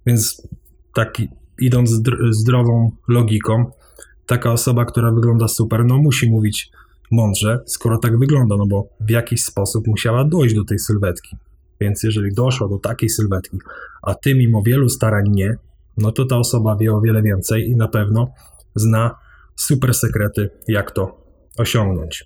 Więc 0.05 0.47
tak 0.93 1.21
idąc 1.59 2.01
zdrową 2.29 2.91
logiką, 3.07 3.71
taka 4.25 4.51
osoba, 4.51 4.85
która 4.85 5.11
wygląda 5.11 5.47
super, 5.47 5.85
no 5.85 5.97
musi 5.97 6.31
mówić 6.31 6.71
mądrze, 7.11 7.59
skoro 7.65 7.97
tak 7.97 8.19
wygląda, 8.19 8.55
no 8.57 8.65
bo 8.67 8.89
w 8.99 9.09
jakiś 9.09 9.43
sposób 9.43 9.87
musiała 9.87 10.23
dojść 10.23 10.55
do 10.55 10.63
tej 10.63 10.79
sylwetki. 10.79 11.37
Więc 11.81 12.03
jeżeli 12.03 12.33
doszła 12.33 12.67
do 12.67 12.77
takiej 12.77 13.09
sylwetki, 13.09 13.57
a 14.01 14.15
ty 14.15 14.35
mimo 14.35 14.61
wielu 14.61 14.89
starań 14.89 15.23
nie, 15.29 15.57
no 15.97 16.11
to 16.11 16.25
ta 16.25 16.37
osoba 16.37 16.75
wie 16.75 16.93
o 16.93 17.01
wiele 17.01 17.21
więcej 17.21 17.69
i 17.69 17.75
na 17.75 17.87
pewno 17.87 18.31
zna 18.75 19.15
super 19.55 19.93
sekrety, 19.93 20.49
jak 20.67 20.91
to 20.91 21.21
osiągnąć. 21.57 22.25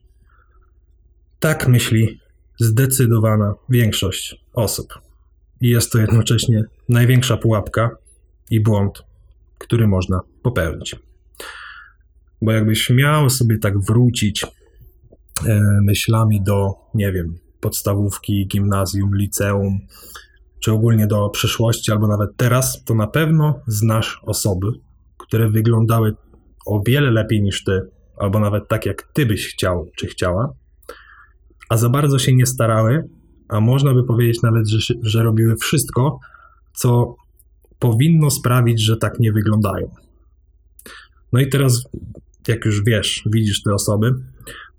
Tak 1.40 1.68
myśli 1.68 2.20
zdecydowana 2.60 3.54
większość 3.70 4.46
osób. 4.54 4.94
I 5.62 5.70
jest 5.70 5.92
to 5.92 5.98
jednocześnie 6.00 6.64
największa 6.90 7.38
pułapka 7.38 7.90
i 8.50 8.60
błąd, 8.60 9.04
który 9.58 9.88
można 9.88 10.22
popełnić. 10.44 10.96
Bo 12.42 12.52
jakbyś 12.52 12.90
miał 12.90 13.30
sobie 13.30 13.58
tak 13.58 13.80
wrócić 13.80 14.46
myślami 15.82 16.42
do, 16.42 16.74
nie 16.94 17.12
wiem, 17.12 17.36
podstawówki, 17.60 18.48
gimnazjum, 18.48 19.16
liceum, 19.16 19.80
czy 20.60 20.72
ogólnie 20.72 21.08
do 21.08 21.30
przeszłości, 21.30 21.92
albo 21.92 22.08
nawet 22.08 22.30
teraz, 22.38 22.84
to 22.84 22.96
na 22.96 23.08
pewno 23.08 23.60
znasz 23.68 24.22
osoby, 24.26 24.68
które 25.18 25.50
wyglądały 25.50 26.16
o 26.66 26.82
wiele 26.88 27.12
lepiej 27.12 27.42
niż 27.42 27.64
ty, 27.64 27.82
albo 28.18 28.40
nawet 28.40 28.68
tak, 28.68 28.86
jak 28.86 29.04
ty 29.14 29.26
byś 29.26 29.54
chciał 29.54 29.90
czy 29.96 30.08
chciała, 30.08 30.54
a 31.70 31.78
za 31.78 31.90
bardzo 31.90 32.20
się 32.20 32.36
nie 32.36 32.46
starały, 32.46 33.10
a 33.50 33.60
można 33.60 33.94
by 33.94 34.04
powiedzieć 34.04 34.42
nawet, 34.42 34.70
że, 34.70 34.94
że 35.02 35.24
robiły 35.24 35.56
wszystko, 35.56 36.20
co 36.74 37.16
powinno 37.80 38.30
sprawić, 38.30 38.82
że 38.82 38.98
tak 38.98 39.20
nie 39.20 39.32
wyglądają. 39.32 39.92
No 41.34 41.40
i 41.40 41.50
teraz, 41.50 41.84
jak 42.48 42.66
już 42.66 42.84
wiesz, 42.84 43.24
widzisz 43.26 43.64
te 43.64 43.74
osoby, 43.74 44.14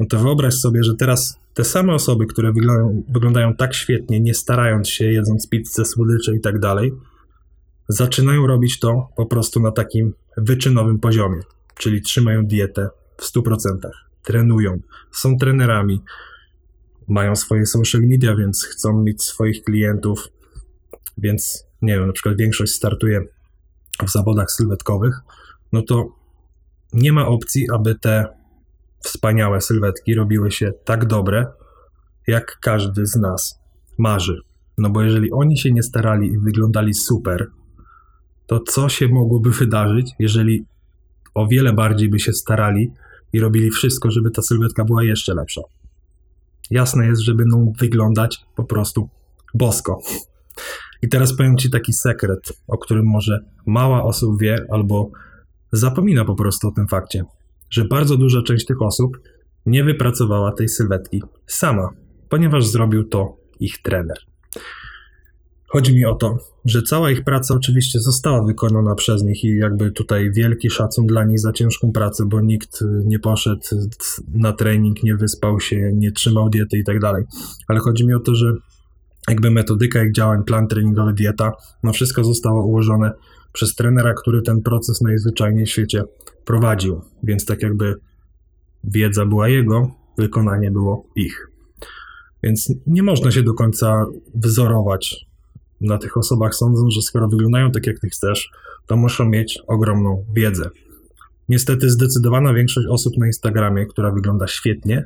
no 0.00 0.06
to 0.06 0.18
wyobraź 0.18 0.54
sobie, 0.54 0.84
że 0.84 0.94
teraz 0.94 1.38
te 1.54 1.64
same 1.64 1.94
osoby, 1.94 2.26
które 2.26 2.52
wyglądają, 3.08 3.54
tak 3.56 3.74
świetnie, 3.74 4.20
nie 4.20 4.34
starając 4.34 4.88
się, 4.88 5.04
jedząc 5.04 5.48
pizzę, 5.48 5.84
słodycze 5.84 6.34
i 6.36 6.40
tak 6.40 6.58
dalej, 6.58 6.92
zaczynają 7.88 8.46
robić 8.46 8.78
to 8.78 9.08
po 9.16 9.26
prostu 9.26 9.60
na 9.60 9.72
takim 9.72 10.12
wyczynowym 10.36 10.98
poziomie, 10.98 11.40
czyli 11.78 12.02
trzymają 12.02 12.46
dietę 12.46 12.88
w 13.16 13.32
100%, 13.32 13.56
trenują, 14.22 14.80
są 15.12 15.38
trenerami, 15.38 16.02
mają 17.08 17.36
swoje 17.36 17.66
social 17.66 18.02
media, 18.02 18.36
więc 18.36 18.64
chcą 18.64 19.02
mieć 19.02 19.22
swoich 19.22 19.62
klientów, 19.62 20.28
więc 21.18 21.66
nie 21.82 21.94
wiem, 21.94 22.06
na 22.06 22.12
przykład 22.12 22.36
większość 22.36 22.72
startuje 22.72 23.20
w 24.06 24.10
zawodach 24.10 24.50
sylwetkowych, 24.50 25.14
no 25.72 25.82
to 25.82 26.22
nie 26.92 27.12
ma 27.12 27.26
opcji, 27.26 27.66
aby 27.70 27.94
te 27.94 28.41
wspaniałe 29.04 29.60
sylwetki 29.60 30.14
robiły 30.14 30.50
się 30.50 30.72
tak 30.84 31.06
dobre, 31.06 31.46
jak 32.26 32.58
każdy 32.60 33.06
z 33.06 33.16
nas 33.16 33.60
marzy. 33.98 34.40
No 34.78 34.90
bo 34.90 35.02
jeżeli 35.02 35.32
oni 35.32 35.58
się 35.58 35.72
nie 35.72 35.82
starali 35.82 36.32
i 36.32 36.38
wyglądali 36.38 36.94
super, 36.94 37.50
to 38.46 38.60
co 38.60 38.88
się 38.88 39.08
mogłoby 39.08 39.50
wydarzyć, 39.50 40.10
jeżeli 40.18 40.64
o 41.34 41.46
wiele 41.46 41.72
bardziej 41.72 42.08
by 42.08 42.20
się 42.20 42.32
starali 42.32 42.92
i 43.32 43.40
robili 43.40 43.70
wszystko, 43.70 44.10
żeby 44.10 44.30
ta 44.30 44.42
sylwetka 44.42 44.84
była 44.84 45.04
jeszcze 45.04 45.34
lepsza? 45.34 45.60
Jasne 46.70 47.06
jest, 47.06 47.22
że 47.22 47.34
będą 47.34 47.72
wyglądać 47.78 48.44
po 48.56 48.64
prostu 48.64 49.08
bosko. 49.54 49.98
I 51.02 51.08
teraz 51.08 51.36
powiem 51.36 51.56
Ci 51.56 51.70
taki 51.70 51.92
sekret, 51.92 52.52
o 52.68 52.78
którym 52.78 53.06
może 53.06 53.38
mała 53.66 54.04
osób 54.04 54.40
wie 54.40 54.66
albo 54.70 55.10
zapomina 55.72 56.24
po 56.24 56.34
prostu 56.34 56.68
o 56.68 56.72
tym 56.72 56.88
fakcie, 56.88 57.24
że 57.72 57.84
bardzo 57.84 58.16
duża 58.16 58.42
część 58.42 58.66
tych 58.66 58.82
osób 58.82 59.18
nie 59.66 59.84
wypracowała 59.84 60.52
tej 60.52 60.68
sylwetki 60.68 61.22
sama, 61.46 61.90
ponieważ 62.28 62.66
zrobił 62.66 63.04
to 63.04 63.36
ich 63.60 63.82
trener. 63.82 64.16
Chodzi 65.68 65.94
mi 65.94 66.04
o 66.04 66.14
to, 66.14 66.38
że 66.64 66.82
cała 66.82 67.10
ich 67.10 67.24
praca 67.24 67.54
oczywiście 67.54 68.00
została 68.00 68.44
wykonana 68.44 68.94
przez 68.94 69.22
nich 69.22 69.44
i 69.44 69.56
jakby 69.56 69.90
tutaj 69.90 70.30
wielki 70.32 70.70
szacun 70.70 71.06
dla 71.06 71.24
nich 71.24 71.40
za 71.40 71.52
ciężką 71.52 71.92
pracę, 71.92 72.24
bo 72.26 72.40
nikt 72.40 72.84
nie 73.04 73.18
poszedł 73.18 73.62
na 74.34 74.52
trening, 74.52 75.02
nie 75.02 75.16
wyspał 75.16 75.60
się, 75.60 75.92
nie 75.94 76.12
trzymał 76.12 76.50
diety 76.50 76.78
i 76.78 76.84
tak 76.84 77.00
dalej. 77.00 77.24
Ale 77.68 77.80
chodzi 77.80 78.06
mi 78.06 78.14
o 78.14 78.20
to, 78.20 78.34
że 78.34 78.52
jakby 79.28 79.50
metodyka 79.50 80.04
ich 80.04 80.12
działań, 80.12 80.44
plan 80.44 80.68
treningowy, 80.68 81.12
dieta, 81.12 81.52
no 81.82 81.92
wszystko 81.92 82.24
zostało 82.24 82.66
ułożone 82.66 83.12
przez 83.52 83.74
trenera, 83.74 84.14
który 84.14 84.42
ten 84.42 84.62
proces 84.62 85.00
najzwyczajniej 85.00 85.66
w 85.66 85.70
świecie 85.70 86.02
prowadził. 86.44 87.00
Więc 87.22 87.44
tak 87.44 87.62
jakby 87.62 87.94
wiedza 88.84 89.26
była 89.26 89.48
jego, 89.48 89.90
wykonanie 90.18 90.70
było 90.70 91.06
ich. 91.16 91.48
Więc 92.42 92.72
nie 92.86 93.02
można 93.02 93.30
się 93.30 93.42
do 93.42 93.54
końca 93.54 94.06
wzorować 94.34 95.26
na 95.80 95.98
tych 95.98 96.16
osobach, 96.16 96.54
sądząc, 96.54 96.94
że 96.94 97.02
skoro 97.02 97.28
wyglądają 97.28 97.70
tak, 97.70 97.86
jak 97.86 97.98
ty 97.98 98.08
chcesz, 98.08 98.50
to 98.86 98.96
muszą 98.96 99.24
mieć 99.24 99.58
ogromną 99.66 100.24
wiedzę. 100.34 100.70
Niestety 101.48 101.90
zdecydowana 101.90 102.54
większość 102.54 102.86
osób 102.90 103.16
na 103.16 103.26
Instagramie, 103.26 103.86
która 103.86 104.10
wygląda 104.10 104.46
świetnie, 104.46 105.04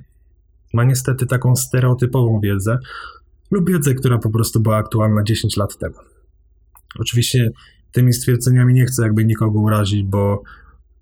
ma 0.74 0.84
niestety 0.84 1.26
taką 1.26 1.56
stereotypową 1.56 2.40
wiedzę 2.40 2.78
lub 3.50 3.70
wiedzę, 3.70 3.94
która 3.94 4.18
po 4.18 4.30
prostu 4.30 4.60
była 4.60 4.76
aktualna 4.76 5.22
10 5.22 5.56
lat 5.56 5.78
temu. 5.78 5.94
Oczywiście 6.98 7.50
tymi 7.96 8.12
stwierdzeniami 8.12 8.74
nie 8.74 8.86
chcę 8.86 9.02
jakby 9.02 9.24
nikogo 9.24 9.60
urazić, 9.60 10.02
bo 10.02 10.42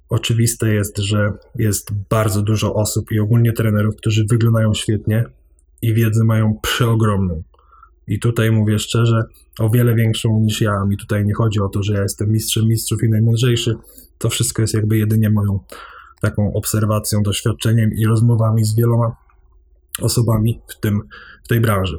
oczywiste 0.09 0.75
jest, 0.75 0.99
że 0.99 1.33
jest 1.59 1.93
bardzo 2.11 2.43
dużo 2.43 2.75
osób 2.75 3.13
i 3.13 3.21
ogólnie 3.21 3.53
trenerów, 3.53 3.97
którzy 3.97 4.25
wyglądają 4.31 4.75
świetnie 4.75 5.25
i 5.83 5.95
wiedzę 5.95 6.25
mają 6.25 6.59
przeogromną. 6.63 7.43
I 8.07 8.19
tutaj 8.21 8.51
mówię 8.51 8.79
szczerze, 8.79 9.25
o 9.59 9.71
wiele 9.71 9.95
większą 9.95 10.41
niż 10.41 10.61
ja. 10.61 10.85
Mi 10.85 10.97
tutaj 10.97 11.25
nie 11.25 11.35
chodzi 11.35 11.61
o 11.61 11.69
to, 11.69 11.83
że 11.83 11.95
ja 11.95 12.03
jestem 12.03 12.31
mistrzem 12.31 12.69
mistrzów 12.69 13.03
i 13.03 13.09
najmądrzejszy. 13.09 13.75
To 14.19 14.31
wszystko 14.31 14.63
jest 14.63 14.75
jakby 14.75 14.99
jedynie 14.99 15.31
moją 15.31 15.61
taką 16.21 16.53
obserwacją, 16.53 17.23
doświadczeniem 17.23 17.93
i 17.93 18.07
rozmowami 18.07 18.65
z 18.65 18.75
wieloma 18.77 19.17
osobami 20.01 20.61
w, 20.69 20.81
tym, 20.81 21.01
w 21.45 21.49
tej 21.49 21.61
branży. 21.61 21.99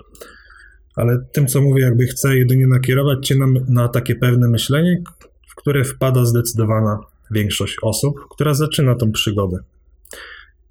Ale 0.95 1.25
tym, 1.31 1.47
co 1.47 1.61
mówię, 1.61 1.83
jakby 1.83 2.05
chcę 2.05 2.37
jedynie 2.37 2.67
nakierować 2.67 3.27
Cię 3.27 3.35
na, 3.35 3.45
na 3.67 3.87
takie 3.87 4.15
pewne 4.15 4.49
myślenie, 4.49 5.03
w 5.47 5.55
które 5.55 5.83
wpada 5.83 6.25
zdecydowana 6.25 6.99
większość 7.31 7.77
osób, 7.81 8.15
która 8.31 8.53
zaczyna 8.53 8.95
tą 8.95 9.11
przygodę. 9.11 9.57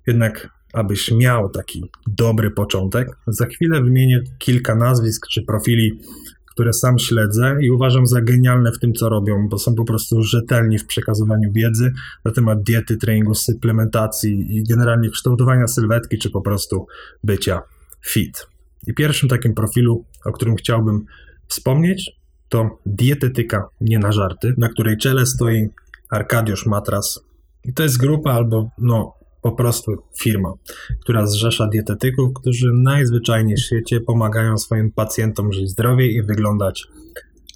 Jednak 0.07 0.49
abyś 0.73 1.11
miał 1.12 1.50
taki 1.50 1.90
dobry 2.07 2.50
początek. 2.50 3.09
Za 3.26 3.47
chwilę 3.47 3.83
wymienię 3.83 4.21
kilka 4.38 4.75
nazwisk 4.75 5.26
czy 5.28 5.43
profili, 5.43 6.00
które 6.47 6.73
sam 6.73 6.99
śledzę 6.99 7.57
i 7.61 7.71
uważam 7.71 8.07
za 8.07 8.21
genialne 8.21 8.73
w 8.73 8.78
tym, 8.78 8.93
co 8.93 9.09
robią, 9.09 9.49
bo 9.49 9.59
są 9.59 9.75
po 9.75 9.85
prostu 9.85 10.23
rzetelni 10.23 10.78
w 10.78 10.87
przekazywaniu 10.87 11.52
wiedzy 11.52 11.93
na 12.25 12.33
temat 12.33 12.62
diety, 12.62 12.97
treningu, 12.97 13.35
suplementacji 13.35 14.57
i 14.57 14.64
generalnie 14.64 15.11
kształtowania 15.11 15.66
sylwetki, 15.66 16.19
czy 16.19 16.31
po 16.31 16.40
prostu 16.40 16.87
bycia 17.25 17.62
fit. 18.07 18.47
I 18.87 18.95
pierwszym 18.95 19.29
takim 19.29 19.55
profilu, 19.55 20.05
o 20.25 20.33
którym 20.33 20.57
chciałbym 20.57 21.05
wspomnieć, 21.49 22.11
to 22.49 22.79
dietetyka 22.87 23.69
nie 23.81 23.99
na 23.99 24.12
żarty, 24.12 24.55
na 24.59 24.69
której 24.69 24.97
czele 24.97 25.26
stoi 25.26 25.69
Arkadiusz 26.11 26.67
Matras. 26.67 27.21
I 27.64 27.73
to 27.73 27.83
jest 27.83 27.99
grupa 27.99 28.33
albo 28.33 28.71
no, 28.79 29.14
po 29.43 29.53
prostu 29.53 29.93
firma, 30.21 30.53
która 31.00 31.26
zrzesza 31.26 31.69
dietetyków, 31.69 32.33
którzy 32.35 32.73
najzwyczajniej 32.73 33.57
w 33.57 33.61
świecie 33.61 34.00
pomagają 34.00 34.59
swoim 34.59 34.93
pacjentom 34.93 35.53
żyć 35.53 35.71
zdrowiej 35.71 36.14
i 36.14 36.23
wyglądać 36.23 36.87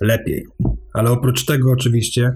lepiej. 0.00 0.46
Ale 0.92 1.10
oprócz 1.10 1.44
tego, 1.44 1.70
oczywiście, 1.70 2.32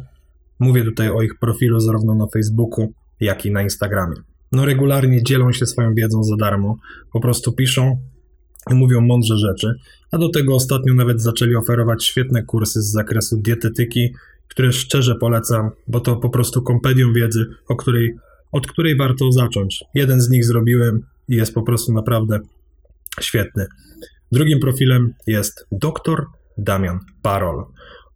mówię 0.58 0.84
tutaj 0.84 1.11
o 1.11 1.22
ich 1.22 1.38
profilu 1.38 1.80
zarówno 1.80 2.14
na 2.14 2.26
Facebooku, 2.26 2.92
jak 3.20 3.46
i 3.46 3.50
na 3.50 3.62
Instagramie. 3.62 4.16
No, 4.52 4.64
regularnie 4.64 5.22
dzielą 5.22 5.52
się 5.52 5.66
swoją 5.66 5.94
wiedzą 5.94 6.25
za 6.25 6.37
darmo, 6.37 6.76
po 7.12 7.20
prostu 7.20 7.52
piszą 7.52 7.96
mówią 8.71 9.00
mądrze 9.00 9.37
rzeczy, 9.37 9.75
a 10.11 10.19
do 10.19 10.28
tego 10.28 10.54
ostatnio 10.54 10.95
nawet 10.95 11.23
zaczęli 11.23 11.57
oferować 11.57 12.04
świetne 12.04 12.42
kursy 12.42 12.83
z 12.83 12.92
zakresu 12.92 13.37
dietetyki, 13.37 14.14
które 14.49 14.73
szczerze 14.73 15.14
polecam, 15.14 15.71
bo 15.88 16.00
to 16.00 16.16
po 16.16 16.31
prostu 16.31 16.62
kompendium 16.62 17.12
wiedzy, 17.14 17.47
o 17.69 17.76
której 17.76 18.14
od 18.52 18.66
której 18.66 18.97
warto 18.97 19.33
zacząć. 19.33 19.85
Jeden 19.95 20.21
z 20.21 20.31
nich 20.31 20.45
zrobiłem 20.45 21.07
i 21.28 21.37
jest 21.37 21.54
po 21.54 21.62
prostu 21.62 21.92
naprawdę 21.92 22.40
świetny. 23.21 23.66
Drugim 24.33 24.61
profilem 24.61 25.14
jest 25.26 25.66
dr 25.73 26.26
Damian 26.59 26.99
Parol, 27.23 27.64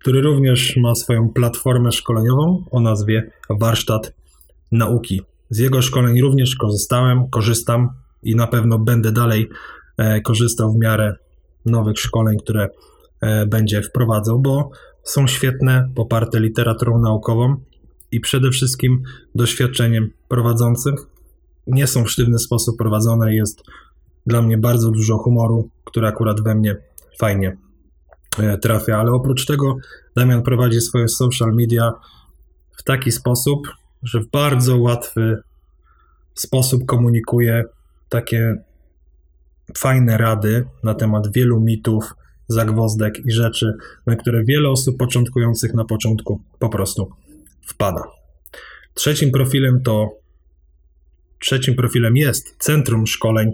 który 0.00 0.20
również 0.20 0.76
ma 0.76 0.94
swoją 0.94 1.28
platformę 1.28 1.92
szkoleniową 1.92 2.64
o 2.70 2.80
nazwie 2.80 3.30
Warsztat 3.50 4.12
Nauki. 4.72 5.22
Z 5.50 5.58
jego 5.58 5.82
szkoleń 5.82 6.20
również 6.20 6.56
korzystałem, 6.56 7.30
korzystam 7.30 7.88
i 8.22 8.36
na 8.36 8.46
pewno 8.46 8.78
będę 8.78 9.12
dalej 9.12 9.48
korzystał 10.24 10.72
w 10.72 10.76
miarę 10.76 11.14
nowych 11.66 11.98
szkoleń, 11.98 12.38
które 12.38 12.68
e, 13.20 13.46
będzie 13.46 13.82
wprowadzał, 13.82 14.38
bo 14.38 14.70
są 15.02 15.26
świetne, 15.26 15.90
poparte 15.94 16.40
literaturą 16.40 16.98
naukową 16.98 17.56
i 18.12 18.20
przede 18.20 18.50
wszystkim 18.50 19.02
doświadczeniem 19.34 20.10
prowadzących. 20.28 20.94
Nie 21.66 21.86
są 21.86 22.04
w 22.04 22.10
sztywny 22.10 22.38
sposób 22.38 22.76
prowadzone, 22.78 23.34
jest 23.34 23.62
dla 24.26 24.42
mnie 24.42 24.58
bardzo 24.58 24.90
dużo 24.90 25.18
humoru, 25.18 25.70
który 25.84 26.06
akurat 26.06 26.40
we 26.40 26.54
mnie 26.54 26.76
fajnie 27.18 27.56
e, 28.38 28.58
trafia, 28.58 28.98
ale 28.98 29.12
oprócz 29.12 29.46
tego 29.46 29.76
Damian 30.16 30.42
prowadzi 30.42 30.80
swoje 30.80 31.08
social 31.08 31.52
media 31.54 31.92
w 32.76 32.82
taki 32.82 33.12
sposób, 33.12 33.68
że 34.02 34.20
w 34.20 34.30
bardzo 34.30 34.76
łatwy 34.76 35.42
sposób 36.34 36.86
komunikuje 36.86 37.64
takie 38.08 38.64
fajne 39.78 40.18
rady 40.18 40.64
na 40.84 40.94
temat 40.94 41.32
wielu 41.32 41.60
mitów, 41.60 42.14
zagwozdek 42.48 43.26
i 43.26 43.32
rzeczy, 43.32 43.72
na 44.06 44.16
które 44.16 44.44
wiele 44.44 44.68
osób 44.68 44.96
początkujących 44.96 45.74
na 45.74 45.84
początku 45.84 46.40
po 46.58 46.68
prostu 46.68 47.10
wpada. 47.66 48.02
Trzecim 48.94 49.30
profilem 49.30 49.82
to 49.82 50.10
trzecim 51.38 51.74
profilem 51.74 52.16
jest 52.16 52.56
Centrum 52.58 53.06
Szkoleń 53.06 53.52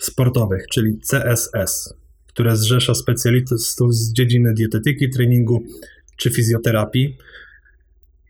Sportowych, 0.00 0.66
czyli 0.72 0.98
CSS, 0.98 1.94
które 2.26 2.56
zrzesza 2.56 2.94
specjalistów 2.94 3.94
z 3.94 4.12
dziedziny 4.12 4.54
dietetyki, 4.54 5.10
treningu 5.10 5.62
czy 6.16 6.30
fizjoterapii. 6.30 7.16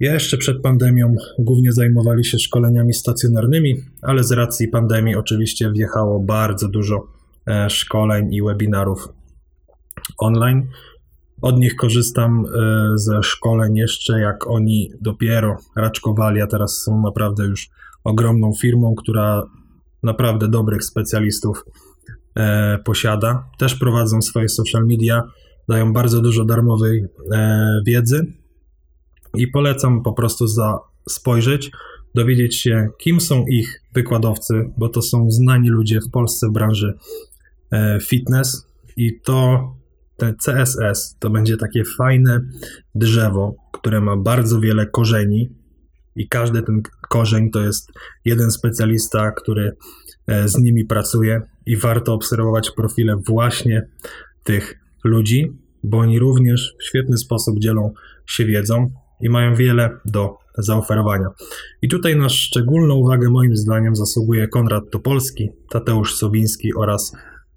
Jeszcze 0.00 0.36
przed 0.36 0.62
pandemią 0.62 1.14
głównie 1.38 1.72
zajmowali 1.72 2.24
się 2.24 2.38
szkoleniami 2.38 2.94
stacjonarnymi, 2.94 3.82
ale 4.02 4.24
z 4.24 4.32
racji 4.32 4.68
pandemii 4.68 5.16
oczywiście 5.16 5.70
wjechało 5.72 6.20
bardzo 6.20 6.68
dużo 6.68 7.06
szkoleń 7.68 8.34
i 8.34 8.42
webinarów 8.42 9.08
online. 10.18 10.68
Od 11.42 11.58
nich 11.58 11.76
korzystam 11.76 12.44
e, 12.46 12.98
ze 12.98 13.22
szkoleń 13.22 13.76
jeszcze, 13.76 14.20
jak 14.20 14.46
oni 14.46 14.90
dopiero 15.00 15.56
raczkowali, 15.76 16.40
a 16.40 16.46
teraz 16.46 16.82
są 16.82 17.02
naprawdę 17.02 17.44
już 17.44 17.70
ogromną 18.04 18.52
firmą, 18.60 18.94
która 18.94 19.42
naprawdę 20.02 20.48
dobrych 20.48 20.84
specjalistów 20.84 21.64
e, 22.36 22.78
posiada. 22.84 23.44
Też 23.58 23.74
prowadzą 23.74 24.22
swoje 24.22 24.48
social 24.48 24.86
media, 24.86 25.22
dają 25.68 25.92
bardzo 25.92 26.20
dużo 26.20 26.44
darmowej 26.44 27.04
e, 27.32 27.80
wiedzy 27.86 28.26
i 29.34 29.46
polecam 29.48 30.02
po 30.02 30.12
prostu 30.12 30.46
za 30.46 30.78
spojrzeć, 31.08 31.70
dowiedzieć 32.14 32.56
się, 32.56 32.88
kim 32.98 33.20
są 33.20 33.44
ich 33.46 33.82
wykładowcy, 33.94 34.70
bo 34.78 34.88
to 34.88 35.02
są 35.02 35.30
znani 35.30 35.68
ludzie 35.68 36.00
w 36.00 36.10
Polsce 36.10 36.48
w 36.48 36.52
branży 36.52 36.94
e, 36.98 37.33
fitness 38.02 38.66
i 38.96 39.20
to 39.20 39.68
ten 40.16 40.34
CSS 40.36 41.16
to 41.18 41.30
będzie 41.30 41.56
takie 41.56 41.84
fajne 41.98 42.40
drzewo, 42.94 43.54
które 43.72 44.00
ma 44.00 44.16
bardzo 44.16 44.60
wiele 44.60 44.86
korzeni 44.86 45.50
i 46.16 46.28
każdy 46.28 46.62
ten 46.62 46.82
korzeń 47.08 47.50
to 47.50 47.60
jest 47.60 47.92
jeden 48.24 48.50
specjalista, 48.50 49.30
który 49.30 49.76
e, 50.26 50.48
z 50.48 50.58
nimi 50.58 50.84
pracuje 50.84 51.40
i 51.66 51.76
warto 51.76 52.14
obserwować 52.14 52.70
profile 52.70 53.16
właśnie 53.28 53.88
tych 54.44 54.78
ludzi, 55.04 55.52
bo 55.84 55.98
oni 55.98 56.18
również 56.18 56.74
w 56.80 56.84
świetny 56.84 57.16
sposób 57.16 57.58
dzielą 57.58 57.92
się 58.26 58.44
wiedzą 58.44 58.90
i 59.20 59.28
mają 59.28 59.54
wiele 59.54 59.90
do 60.04 60.38
zaoferowania. 60.58 61.28
I 61.82 61.88
tutaj 61.88 62.16
na 62.16 62.28
szczególną 62.28 62.94
uwagę 62.94 63.30
moim 63.30 63.56
zdaniem 63.56 63.96
zasługuje 63.96 64.48
Konrad 64.48 64.84
Topolski, 64.90 65.50
Tateusz 65.70 66.14
Sowiński 66.14 66.74
oraz 66.74 67.12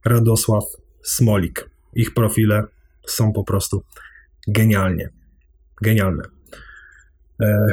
Radosław 0.05 0.63
Smolik. 1.03 1.69
Ich 1.93 2.13
profile 2.13 2.63
są 3.07 3.33
po 3.33 3.43
prostu 3.43 3.83
genialnie. 4.47 5.09
Genialne. 5.81 6.23
E, 7.41 7.67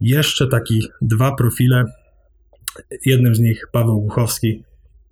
jeszcze 0.00 0.48
taki 0.48 0.88
dwa 1.02 1.34
profile. 1.34 1.84
Jednym 3.06 3.34
z 3.34 3.40
nich 3.40 3.66
Paweł 3.72 4.02
Buchowski. 4.02 4.64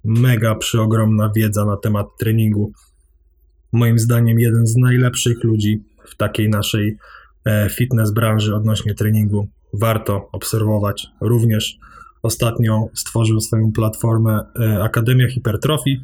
Mega 0.05 0.55
przeogromna 0.55 1.33
wiedza 1.37 1.65
na 1.65 1.77
temat 1.77 2.07
treningu. 2.19 2.73
Moim 3.73 3.99
zdaniem 3.99 4.41
jeden 4.41 4.67
z 4.67 4.77
najlepszych 4.77 5.45
ludzi 5.45 5.83
w 6.09 6.17
takiej 6.17 6.49
naszej 6.49 6.97
e, 7.45 7.71
fitness 7.71 8.11
branży 8.11 8.55
odnośnie 8.55 8.95
treningu. 8.95 9.49
Warto 9.73 10.29
obserwować. 10.33 11.07
Również 11.21 11.79
ostatnio 12.23 12.87
stworzył 12.95 13.41
swoją 13.41 13.73
platformę 13.73 14.41
e, 14.61 14.83
Akademia 14.83 15.29
Hipertrofii, 15.29 16.01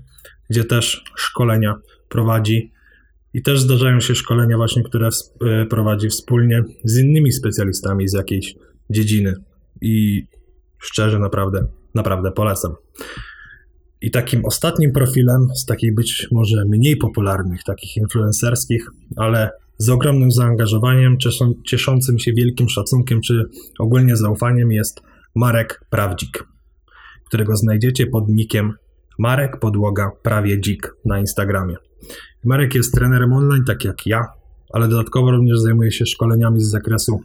gdzie 0.50 0.64
też 0.64 1.04
szkolenia 1.16 1.75
prowadzi. 2.08 2.73
I 3.35 3.42
też 3.42 3.61
zdarzają 3.61 4.00
się 4.00 4.14
szkolenia 4.14 4.56
właśnie, 4.56 4.82
które 4.82 5.08
e, 5.40 5.66
prowadzi 5.66 6.08
wspólnie 6.08 6.62
z 6.85 6.99
innymi 6.99 7.32
specjalistami 7.32 8.08
z 8.08 8.12
jakiejś 8.12 8.54
dziedziny. 8.90 9.35
I 9.80 10.26
szczerze 10.78 11.18
naprawdę, 11.18 11.66
naprawdę 11.94 12.32
polecam. 12.32 12.75
I 14.00 14.11
takim 14.11 14.44
ostatnim 14.44 14.92
profilem 14.92 15.49
z 15.54 15.64
takich 15.64 15.94
być 15.94 16.28
może 16.32 16.64
mniej 16.64 16.96
popularnych, 16.96 17.64
takich 17.64 17.96
influencerskich, 17.96 18.87
ale 19.16 19.50
z 19.78 19.88
ogromnym 19.88 20.30
zaangażowaniem, 20.30 21.16
cieszącym 21.66 22.18
się 22.18 22.32
wielkim 22.32 22.68
szacunkiem 22.68 23.20
czy 23.20 23.44
ogólnie 23.78 24.16
zaufaniem 24.16 24.73
jest 24.73 25.00
Marek 25.37 25.85
Prawdzik, 25.90 26.45
którego 27.26 27.57
znajdziecie 27.57 28.07
pod 28.07 28.28
nikiem 28.28 28.73
Marek 29.19 29.59
Podłoga 29.61 30.11
Prawie 30.23 30.61
Dzik 30.61 30.95
na 31.05 31.21
Instagramie. 31.21 31.76
Marek 32.45 32.75
jest 32.75 32.95
trenerem 32.95 33.33
online, 33.33 33.64
tak 33.64 33.85
jak 33.85 34.07
ja, 34.07 34.25
ale 34.73 34.88
dodatkowo 34.88 35.31
również 35.31 35.59
zajmuje 35.59 35.93
się 35.93 36.07
szkoleniami 36.07 36.61
z 36.61 36.71
zakresu 36.71 37.21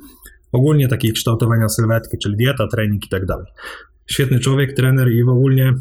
ogólnie 0.52 0.88
takiej 0.88 1.14
kształtowania 1.14 1.70
sylwetki, 1.70 2.18
czyli 2.18 2.36
dieta, 2.38 2.68
trening 2.68 3.06
i 3.06 3.10
tak 3.10 3.26
dalej. 3.26 3.46
Świetny 4.08 4.40
człowiek, 4.40 4.74
trener 4.74 5.12
i 5.12 5.24
w 5.24 5.30
ogóle 5.30 5.74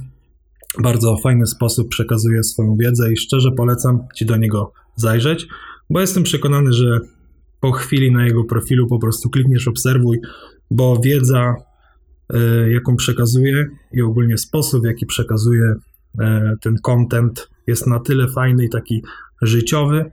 bardzo 0.82 1.16
fajny 1.16 1.46
sposób 1.46 1.88
przekazuje 1.88 2.42
swoją 2.42 2.76
wiedzę 2.76 3.12
i 3.12 3.16
szczerze 3.16 3.50
polecam 3.56 3.98
Ci 4.16 4.26
do 4.26 4.36
niego 4.36 4.72
zajrzeć, 4.96 5.46
bo 5.90 6.00
jestem 6.00 6.22
przekonany, 6.22 6.72
że 6.72 7.00
po 7.60 7.72
chwili 7.72 8.12
na 8.12 8.26
jego 8.26 8.44
profilu 8.44 8.86
po 8.86 8.98
prostu 8.98 9.30
klikniesz 9.30 9.68
obserwuj, 9.68 10.20
bo 10.70 11.00
wiedza, 11.04 11.54
jaką 12.70 12.96
przekazuje 12.96 13.68
i 13.92 14.02
ogólnie 14.02 14.38
sposób, 14.38 14.82
w 14.82 14.86
jaki 14.86 15.06
przekazuje 15.06 15.64
y, 15.64 16.18
ten 16.60 16.76
content 16.82 17.48
jest 17.66 17.86
na 17.86 18.00
tyle 18.00 18.28
fajny 18.28 18.64
i 18.64 18.68
taki 18.68 19.02
życiowy, 19.42 20.10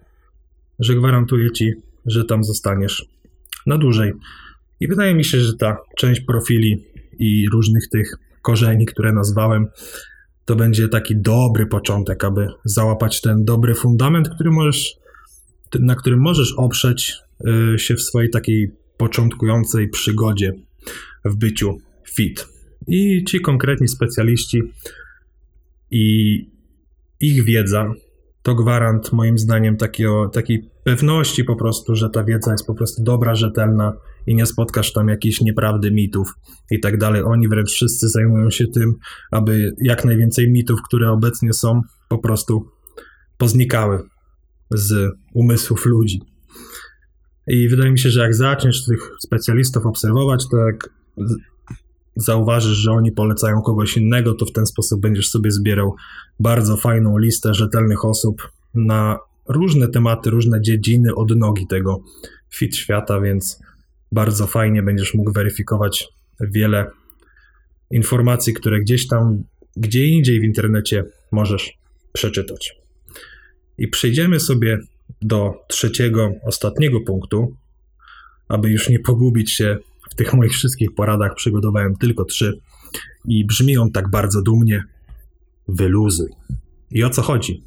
że 0.79 0.95
gwarantuję 0.95 1.51
Ci, 1.51 1.73
że 2.05 2.25
tam 2.25 2.43
zostaniesz 2.43 3.05
na 3.65 3.77
dłużej. 3.77 4.13
I 4.79 4.87
wydaje 4.87 5.15
mi 5.15 5.25
się, 5.25 5.39
że 5.39 5.53
ta 5.53 5.77
część 5.97 6.21
profili 6.21 6.83
i 7.19 7.49
różnych 7.49 7.89
tych 7.89 8.15
korzeni, 8.41 8.85
które 8.85 9.13
nazwałem, 9.13 9.67
to 10.45 10.55
będzie 10.55 10.87
taki 10.87 11.17
dobry 11.17 11.65
początek, 11.65 12.23
aby 12.23 12.47
załapać 12.65 13.21
ten 13.21 13.45
dobry 13.45 13.75
fundament, 13.75 14.29
który 14.29 14.51
możesz, 14.51 14.97
na 15.79 15.95
którym 15.95 16.19
możesz 16.19 16.53
oprzeć 16.57 17.13
y, 17.75 17.79
się 17.79 17.95
w 17.95 18.01
swojej 18.01 18.29
takiej 18.29 18.71
początkującej 18.97 19.89
przygodzie 19.89 20.53
w 21.25 21.35
byciu 21.35 21.77
fit. 22.09 22.47
I 22.87 23.23
ci 23.23 23.41
konkretni 23.41 23.87
specjaliści 23.87 24.61
i 25.91 26.37
ich 27.19 27.45
wiedza 27.45 27.93
to 28.41 28.55
gwarant 28.55 29.13
moim 29.13 29.37
zdaniem 29.37 29.77
takiego, 29.77 30.29
takiej 30.29 30.69
pewności 30.83 31.43
po 31.43 31.55
prostu, 31.55 31.95
że 31.95 32.09
ta 32.09 32.23
wiedza 32.23 32.51
jest 32.51 32.67
po 32.67 32.73
prostu 32.75 33.03
dobra, 33.03 33.35
rzetelna 33.35 33.93
i 34.27 34.35
nie 34.35 34.45
spotkasz 34.45 34.93
tam 34.93 35.07
jakichś 35.07 35.41
nieprawdy, 35.41 35.91
mitów 35.91 36.33
i 36.71 36.79
tak 36.79 36.97
dalej. 36.97 37.23
Oni 37.23 37.47
wręcz 37.47 37.71
wszyscy 37.71 38.09
zajmują 38.09 38.49
się 38.49 38.67
tym, 38.67 38.95
aby 39.31 39.75
jak 39.81 40.05
najwięcej 40.05 40.51
mitów, 40.51 40.79
które 40.81 41.11
obecnie 41.11 41.53
są, 41.53 41.81
po 42.09 42.17
prostu 42.17 42.65
poznikały 43.37 44.03
z 44.71 45.11
umysłów 45.33 45.85
ludzi. 45.85 46.21
I 47.47 47.69
wydaje 47.69 47.91
mi 47.91 47.99
się, 47.99 48.09
że 48.09 48.21
jak 48.21 48.35
zaczniesz 48.35 48.85
tych 48.85 49.11
specjalistów 49.19 49.85
obserwować, 49.85 50.49
to 50.51 50.57
jak 50.57 50.89
zauważysz, 52.17 52.77
że 52.77 52.91
oni 52.91 53.11
polecają 53.11 53.61
kogoś 53.61 53.97
innego, 53.97 54.33
to 54.33 54.45
w 54.45 54.51
ten 54.51 54.65
sposób 54.65 55.01
będziesz 55.01 55.29
sobie 55.29 55.51
zbierał 55.51 55.95
bardzo 56.39 56.77
fajną 56.77 57.17
listę 57.17 57.53
rzetelnych 57.53 58.05
osób 58.05 58.51
na 58.73 59.19
różne 59.47 59.87
tematy, 59.87 60.29
różne 60.29 60.61
dziedziny 60.61 61.15
od 61.15 61.35
nogi 61.35 61.67
tego 61.67 62.01
fit 62.49 62.75
świata, 62.75 63.21
więc 63.21 63.59
bardzo 64.11 64.47
fajnie 64.47 64.83
będziesz 64.83 65.13
mógł 65.13 65.31
weryfikować 65.31 66.07
wiele 66.41 66.91
informacji, 67.91 68.53
które 68.53 68.79
gdzieś 68.79 69.07
tam, 69.07 69.43
gdzie 69.75 70.05
indziej 70.05 70.39
w 70.39 70.43
internecie 70.43 71.03
możesz 71.31 71.77
przeczytać. 72.13 72.75
I 73.77 73.87
przejdziemy 73.87 74.39
sobie 74.39 74.77
do 75.21 75.53
trzeciego, 75.67 76.31
ostatniego 76.43 77.01
punktu, 77.01 77.55
aby 78.47 78.69
już 78.69 78.89
nie 78.89 78.99
pogubić 78.99 79.51
się 79.51 79.77
w 80.09 80.15
tych 80.15 80.33
moich 80.33 80.51
wszystkich 80.51 80.95
poradach. 80.95 81.35
Przygotowałem 81.35 81.95
tylko 81.95 82.25
trzy 82.25 82.59
i 83.25 83.45
brzmi 83.45 83.77
on 83.77 83.91
tak 83.91 84.09
bardzo 84.09 84.41
dumnie: 84.41 84.83
wyluzuj. 85.67 86.29
I 86.91 87.03
o 87.03 87.09
co 87.09 87.21
chodzi? 87.21 87.63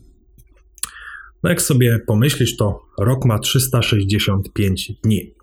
No 1.42 1.50
jak 1.50 1.62
sobie 1.62 1.98
pomyślisz, 2.06 2.56
to 2.56 2.82
rok 2.98 3.24
ma 3.24 3.38
365 3.38 4.92
dni. 5.04 5.34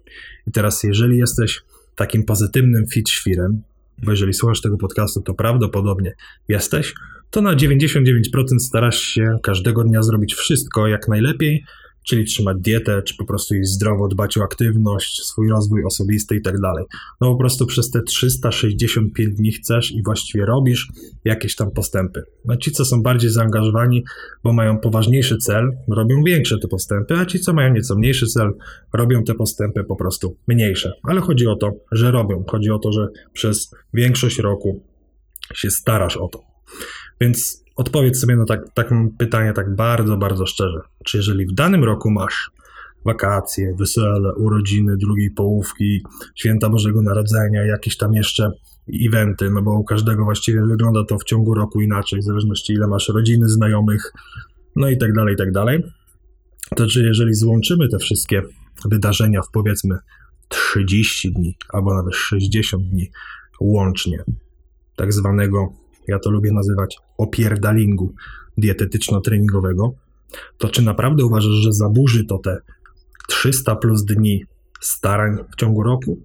I 0.48 0.52
teraz, 0.52 0.84
jeżeli 0.84 1.18
jesteś 1.18 1.62
takim 1.96 2.24
pozytywnym 2.24 2.88
fit 2.88 3.10
świrem, 3.10 3.62
bo 4.04 4.12
jeżeli 4.12 4.34
słuchasz 4.34 4.62
tego 4.62 4.78
podcastu, 4.78 5.22
to 5.22 5.34
prawdopodobnie 5.34 6.14
jesteś, 6.48 6.94
to 7.30 7.42
na 7.42 7.56
99% 7.56 8.60
starasz 8.60 9.00
się 9.00 9.38
każdego 9.44 9.84
dnia 9.84 10.02
zrobić 10.02 10.34
wszystko 10.36 10.88
jak 10.88 11.08
najlepiej, 11.08 11.66
czyli 12.08 12.26
trzymać 12.26 12.58
dietę, 12.60 13.02
czy 13.02 13.16
po 13.16 13.26
prostu 13.26 13.56
iść 13.56 13.70
zdrowo, 13.70 14.08
dbać 14.08 14.38
o 14.38 14.44
aktywność, 14.44 15.22
swój 15.24 15.50
rozwój 15.50 15.84
osobisty 15.86 16.36
i 16.36 16.42
tak 16.42 16.60
dalej. 16.60 16.86
No 17.22 17.32
po 17.32 17.38
prostu 17.38 17.66
przez 17.66 17.92
te 17.92 18.02
365 18.02 19.36
dni 19.36 19.52
chcesz 19.52 19.92
i 19.92 20.04
właściwie 20.04 20.46
robisz 20.46 20.88
jakieś 21.26 21.56
tam 21.56 21.72
postępy. 21.72 22.24
No 22.46 22.58
ci, 22.58 22.72
co 22.72 22.86
są 22.86 23.02
bardziej 23.02 23.30
zaangażowani, 23.30 24.04
bo 24.44 24.54
mają 24.54 24.80
poważniejszy 24.80 25.38
cel, 25.38 25.72
robią 25.88 26.24
większe 26.24 26.58
te 26.58 26.68
postępy, 26.68 27.16
a 27.16 27.26
ci, 27.26 27.40
co 27.40 27.54
mają 27.54 27.74
nieco 27.74 27.96
mniejszy 27.96 28.28
cel, 28.28 28.52
robią 28.94 29.24
te 29.24 29.34
postępy 29.34 29.84
po 29.84 29.96
prostu 29.96 30.38
mniejsze. 30.48 30.94
Ale 31.04 31.22
chodzi 31.22 31.48
o 31.48 31.56
to, 31.56 31.72
że 31.92 32.12
robią. 32.12 32.44
Chodzi 32.48 32.72
o 32.72 32.80
to, 32.80 32.92
że 32.92 33.08
przez 33.34 33.72
większość 33.94 34.40
roku 34.40 34.84
się 35.54 35.72
starasz 35.72 36.18
o 36.18 36.28
to. 36.28 36.44
Więc 37.22 37.67
odpowiedz 37.78 38.20
sobie 38.20 38.36
na 38.36 38.46
tak, 38.46 38.74
takie 38.74 39.10
pytanie 39.18 39.54
tak 39.54 39.76
bardzo, 39.76 40.18
bardzo 40.18 40.46
szczerze. 40.46 40.80
Czy 41.06 41.18
jeżeli 41.18 41.46
w 41.46 41.54
danym 41.54 41.84
roku 41.84 42.12
masz 42.12 42.52
wakacje, 43.06 43.76
wesele, 43.80 44.36
urodziny, 44.36 44.98
drugiej 44.98 45.32
połówki, 45.32 46.04
święta 46.36 46.70
Bożego 46.70 47.02
Narodzenia, 47.02 47.66
jakieś 47.66 47.98
tam 47.98 48.14
jeszcze 48.14 48.52
eventy, 49.08 49.50
no 49.50 49.62
bo 49.62 49.80
u 49.80 49.84
każdego 49.84 50.24
właściwie 50.24 50.62
wygląda 50.66 51.06
to 51.06 51.18
w 51.18 51.24
ciągu 51.24 51.54
roku 51.54 51.82
inaczej, 51.82 52.20
w 52.20 52.24
zależności 52.24 52.74
ile 52.74 52.88
masz 52.88 53.10
rodziny, 53.10 53.50
znajomych, 53.50 54.14
no 54.76 54.90
i 54.90 54.98
tak 54.98 55.14
dalej, 55.14 55.34
i 55.34 55.38
tak 55.38 55.52
dalej. 55.52 55.84
To 56.76 56.88
czy 56.88 57.04
jeżeli 57.04 57.34
złączymy 57.34 57.88
te 57.90 57.98
wszystkie 57.98 58.42
wydarzenia 58.86 59.42
w 59.42 59.52
powiedzmy 59.52 59.98
30 60.48 61.32
dni 61.32 61.58
albo 61.70 61.96
nawet 61.96 62.16
60 62.16 62.84
dni 62.84 63.12
łącznie, 63.60 64.24
tak 64.96 65.14
zwanego 65.14 65.74
ja 66.08 66.20
to 66.20 66.30
lubię 66.30 66.52
nazywać 66.52 66.98
opierdalingu 67.18 68.14
dietetyczno-treningowego, 68.58 69.92
to 70.58 70.70
czy 70.70 70.82
naprawdę 70.82 71.26
uważasz, 71.26 71.52
że 71.52 71.74
zaburzy 71.74 72.26
to 72.26 72.38
te 72.38 72.58
300 73.28 73.76
plus 73.76 74.06
dni 74.06 74.46
starań 74.82 75.38
w 75.54 75.56
ciągu 75.56 75.84
roku? 75.84 76.20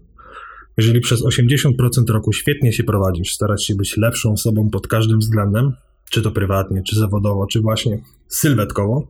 Jeżeli 0.77 1.01
przez 1.01 1.25
80% 1.25 1.71
roku 2.09 2.33
świetnie 2.33 2.73
się 2.73 2.85
prowadzisz, 2.85 3.35
starać 3.35 3.67
się 3.67 3.75
być 3.75 3.97
lepszą 3.97 4.33
osobą 4.33 4.71
pod 4.71 4.89
każdym 4.89 5.19
względem, 5.19 5.73
czy 6.11 6.23
to 6.23 6.31
prywatnie, 6.31 6.83
czy 6.83 6.97
zawodowo, 6.97 7.47
czy 7.47 7.61
właśnie 7.61 8.03
sylwetkowo, 8.29 9.09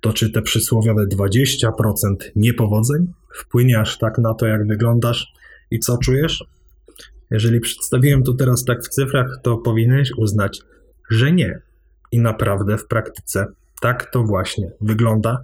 to 0.00 0.12
czy 0.12 0.30
te 0.30 0.42
przysłowiowe 0.42 1.06
20% 1.06 2.16
niepowodzeń 2.36 3.12
wpłynie 3.34 3.80
aż 3.80 3.98
tak 3.98 4.18
na 4.18 4.34
to, 4.34 4.46
jak 4.46 4.66
wyglądasz 4.66 5.32
i 5.70 5.78
co 5.78 5.98
czujesz? 5.98 6.44
Jeżeli 7.30 7.60
przedstawiłem 7.60 8.22
to 8.22 8.34
teraz 8.34 8.64
tak 8.64 8.82
w 8.82 8.88
cyfrach, 8.88 9.26
to 9.42 9.58
powinieneś 9.58 10.12
uznać, 10.16 10.60
że 11.10 11.32
nie. 11.32 11.62
I 12.12 12.20
naprawdę 12.20 12.78
w 12.78 12.86
praktyce 12.86 13.46
tak 13.80 14.10
to 14.10 14.24
właśnie 14.24 14.72
wygląda, 14.80 15.42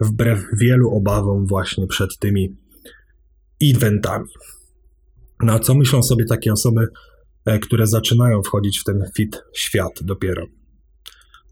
wbrew 0.00 0.44
wielu 0.52 0.90
obawom 0.90 1.46
właśnie 1.46 1.86
przed 1.86 2.18
tymi 2.18 2.56
eventami. 3.62 4.28
No 5.42 5.52
a 5.52 5.58
co 5.58 5.74
myślą 5.74 6.02
sobie 6.02 6.24
takie 6.24 6.52
osoby, 6.52 6.88
e, 7.44 7.58
które 7.58 7.86
zaczynają 7.86 8.42
wchodzić 8.42 8.80
w 8.80 8.84
ten 8.84 9.04
fit 9.16 9.42
świat 9.54 9.92
dopiero? 10.02 10.46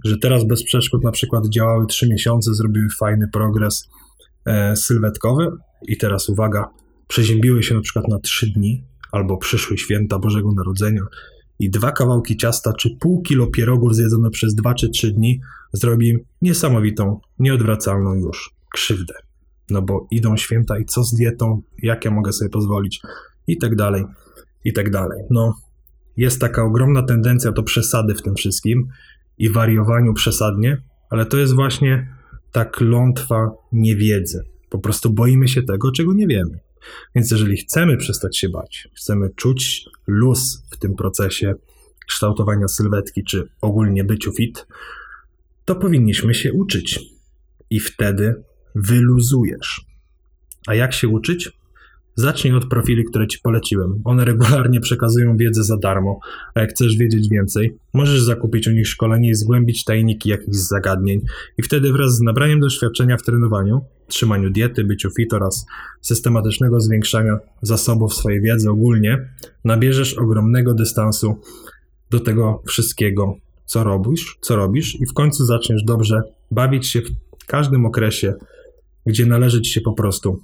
Że 0.04 0.18
teraz 0.18 0.46
bez 0.46 0.64
przeszkód 0.64 1.04
na 1.04 1.10
przykład 1.10 1.48
działały 1.48 1.86
3 1.86 2.08
miesiące, 2.08 2.54
zrobiły 2.54 2.86
fajny 3.00 3.28
progres 3.32 3.88
e, 4.46 4.76
sylwetkowy 4.76 5.46
i 5.88 5.96
teraz 5.96 6.28
uwaga, 6.28 6.68
przeziębiły 7.08 7.62
się 7.62 7.74
na 7.74 7.80
przykład 7.80 8.08
na 8.08 8.18
3 8.18 8.46
dni 8.46 8.84
albo 9.12 9.36
przyszły 9.36 9.78
święta 9.78 10.18
Bożego 10.18 10.52
Narodzenia 10.52 11.02
i 11.58 11.70
dwa 11.70 11.92
kawałki 11.92 12.36
ciasta 12.36 12.72
czy 12.72 12.96
pół 13.00 13.22
kilo 13.22 13.46
pierogów 13.46 13.94
zjedzone 13.94 14.30
przez 14.30 14.54
2 14.54 14.74
czy 14.74 14.88
3 14.88 15.12
dni 15.12 15.40
zrobi 15.72 16.16
niesamowitą, 16.42 17.20
nieodwracalną 17.38 18.14
już 18.14 18.54
krzywdę. 18.72 19.14
No 19.70 19.82
bo 19.82 20.06
idą 20.10 20.36
święta 20.36 20.78
i 20.78 20.84
co 20.84 21.04
z 21.04 21.14
dietą, 21.14 21.62
jak 21.82 22.04
ja 22.04 22.10
mogę 22.10 22.32
sobie 22.32 22.50
pozwolić 22.50 23.02
i 23.46 23.58
tak 23.58 23.76
dalej, 23.76 24.04
i 24.64 24.72
tak 24.72 24.90
dalej. 24.90 25.22
No, 25.30 25.54
jest 26.16 26.40
taka 26.40 26.64
ogromna 26.64 27.02
tendencja 27.02 27.52
do 27.52 27.62
przesady 27.62 28.14
w 28.14 28.22
tym 28.22 28.34
wszystkim 28.34 28.88
i 29.38 29.50
wariowaniu 29.50 30.14
przesadnie, 30.14 30.82
ale 31.10 31.26
to 31.26 31.36
jest 31.36 31.54
właśnie 31.54 32.14
ta 32.52 32.64
klątwa 32.64 33.50
niewiedzy. 33.72 34.44
Po 34.70 34.78
prostu 34.78 35.10
boimy 35.10 35.48
się 35.48 35.62
tego, 35.62 35.92
czego 35.92 36.12
nie 36.12 36.26
wiemy. 36.26 36.60
Więc 37.14 37.30
jeżeli 37.30 37.56
chcemy 37.56 37.96
przestać 37.96 38.38
się 38.38 38.48
bać, 38.48 38.88
chcemy 38.96 39.30
czuć 39.36 39.84
luz 40.06 40.62
w 40.70 40.76
tym 40.76 40.94
procesie 40.94 41.54
kształtowania 42.08 42.68
sylwetki, 42.68 43.24
czy 43.24 43.48
ogólnie 43.60 44.04
byciu 44.04 44.32
fit, 44.32 44.66
to 45.64 45.74
powinniśmy 45.74 46.34
się 46.34 46.52
uczyć. 46.52 47.00
I 47.70 47.80
wtedy 47.80 48.42
wyluzujesz. 48.74 49.86
A 50.66 50.74
jak 50.74 50.94
się 50.94 51.08
uczyć? 51.08 51.59
Zacznij 52.14 52.54
od 52.54 52.68
profili, 52.68 53.04
które 53.04 53.26
Ci 53.26 53.38
poleciłem. 53.42 54.00
One 54.04 54.24
regularnie 54.24 54.80
przekazują 54.80 55.36
wiedzę 55.36 55.64
za 55.64 55.76
darmo, 55.76 56.18
a 56.54 56.60
jak 56.60 56.70
chcesz 56.70 56.96
wiedzieć 56.96 57.28
więcej, 57.28 57.76
możesz 57.94 58.22
zakupić 58.22 58.68
u 58.68 58.70
nich 58.70 58.88
szkolenie 58.88 59.30
i 59.30 59.34
zgłębić 59.34 59.84
tajniki 59.84 60.28
jakichś 60.28 60.56
zagadnień 60.56 61.20
i 61.58 61.62
wtedy 61.62 61.92
wraz 61.92 62.14
z 62.14 62.20
nabraniem 62.20 62.60
doświadczenia 62.60 63.16
w 63.16 63.22
trenowaniu, 63.22 63.80
trzymaniu 64.06 64.50
diety, 64.50 64.84
byciu 64.84 65.10
fit 65.10 65.32
oraz 65.32 65.66
systematycznego 66.00 66.80
zwiększania 66.80 67.38
zasobów 67.62 68.14
swojej 68.14 68.40
wiedzy 68.40 68.70
ogólnie, 68.70 69.28
nabierzesz 69.64 70.18
ogromnego 70.18 70.74
dystansu 70.74 71.40
do 72.10 72.20
tego 72.20 72.62
wszystkiego, 72.66 73.36
co 73.64 73.84
robisz, 73.84 74.38
co 74.40 74.56
robisz 74.56 75.00
i 75.00 75.06
w 75.06 75.12
końcu 75.12 75.44
zaczniesz 75.44 75.84
dobrze 75.84 76.22
bawić 76.50 76.88
się 76.88 77.00
w 77.42 77.46
każdym 77.46 77.86
okresie, 77.86 78.34
gdzie 79.06 79.26
należy 79.26 79.60
Ci 79.60 79.72
się 79.72 79.80
po 79.80 79.92
prostu 79.92 80.40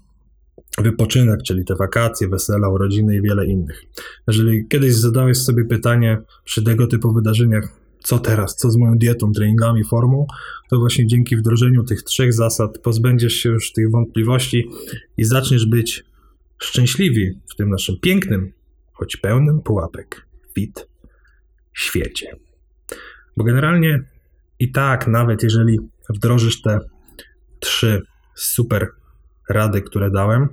wypoczynek, 0.78 1.42
czyli 1.42 1.64
te 1.64 1.74
wakacje, 1.76 2.28
wesela, 2.28 2.68
urodziny 2.68 3.16
i 3.16 3.22
wiele 3.22 3.46
innych. 3.46 3.82
Jeżeli 4.28 4.68
kiedyś 4.68 4.94
zadałeś 4.94 5.38
sobie 5.38 5.64
pytanie 5.64 6.18
przy 6.44 6.62
tego 6.62 6.86
typu 6.86 7.12
wydarzeniach, 7.12 7.68
co 8.02 8.18
teraz, 8.18 8.56
co 8.56 8.70
z 8.70 8.76
moją 8.76 8.98
dietą, 8.98 9.32
treningami, 9.32 9.84
formą, 9.84 10.26
to 10.70 10.78
właśnie 10.78 11.06
dzięki 11.06 11.36
wdrożeniu 11.36 11.84
tych 11.84 12.02
trzech 12.02 12.32
zasad 12.32 12.78
pozbędziesz 12.78 13.32
się 13.32 13.48
już 13.48 13.72
tych 13.72 13.90
wątpliwości 13.90 14.68
i 15.16 15.24
zaczniesz 15.24 15.66
być 15.66 16.04
szczęśliwi 16.58 17.40
w 17.52 17.56
tym 17.56 17.70
naszym 17.70 17.96
pięknym, 18.00 18.52
choć 18.92 19.16
pełnym 19.16 19.60
pułapek, 19.60 20.26
fit 20.54 20.88
świecie. 21.74 22.36
Bo 23.36 23.44
generalnie 23.44 24.02
i 24.58 24.72
tak, 24.72 25.08
nawet 25.08 25.42
jeżeli 25.42 25.78
wdrożysz 26.08 26.62
te 26.62 26.80
trzy 27.60 28.02
super 28.34 28.90
rady, 29.48 29.82
które 29.82 30.10
dałem, 30.10 30.48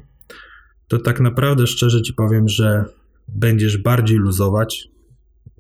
to 0.88 1.00
tak 1.00 1.20
naprawdę 1.20 1.68
szczerze 1.68 2.02
ci 2.02 2.14
powiem, 2.14 2.50
że 2.50 2.86
będziesz 3.28 3.78
bardziej 3.78 4.18
luzować. 4.18 4.88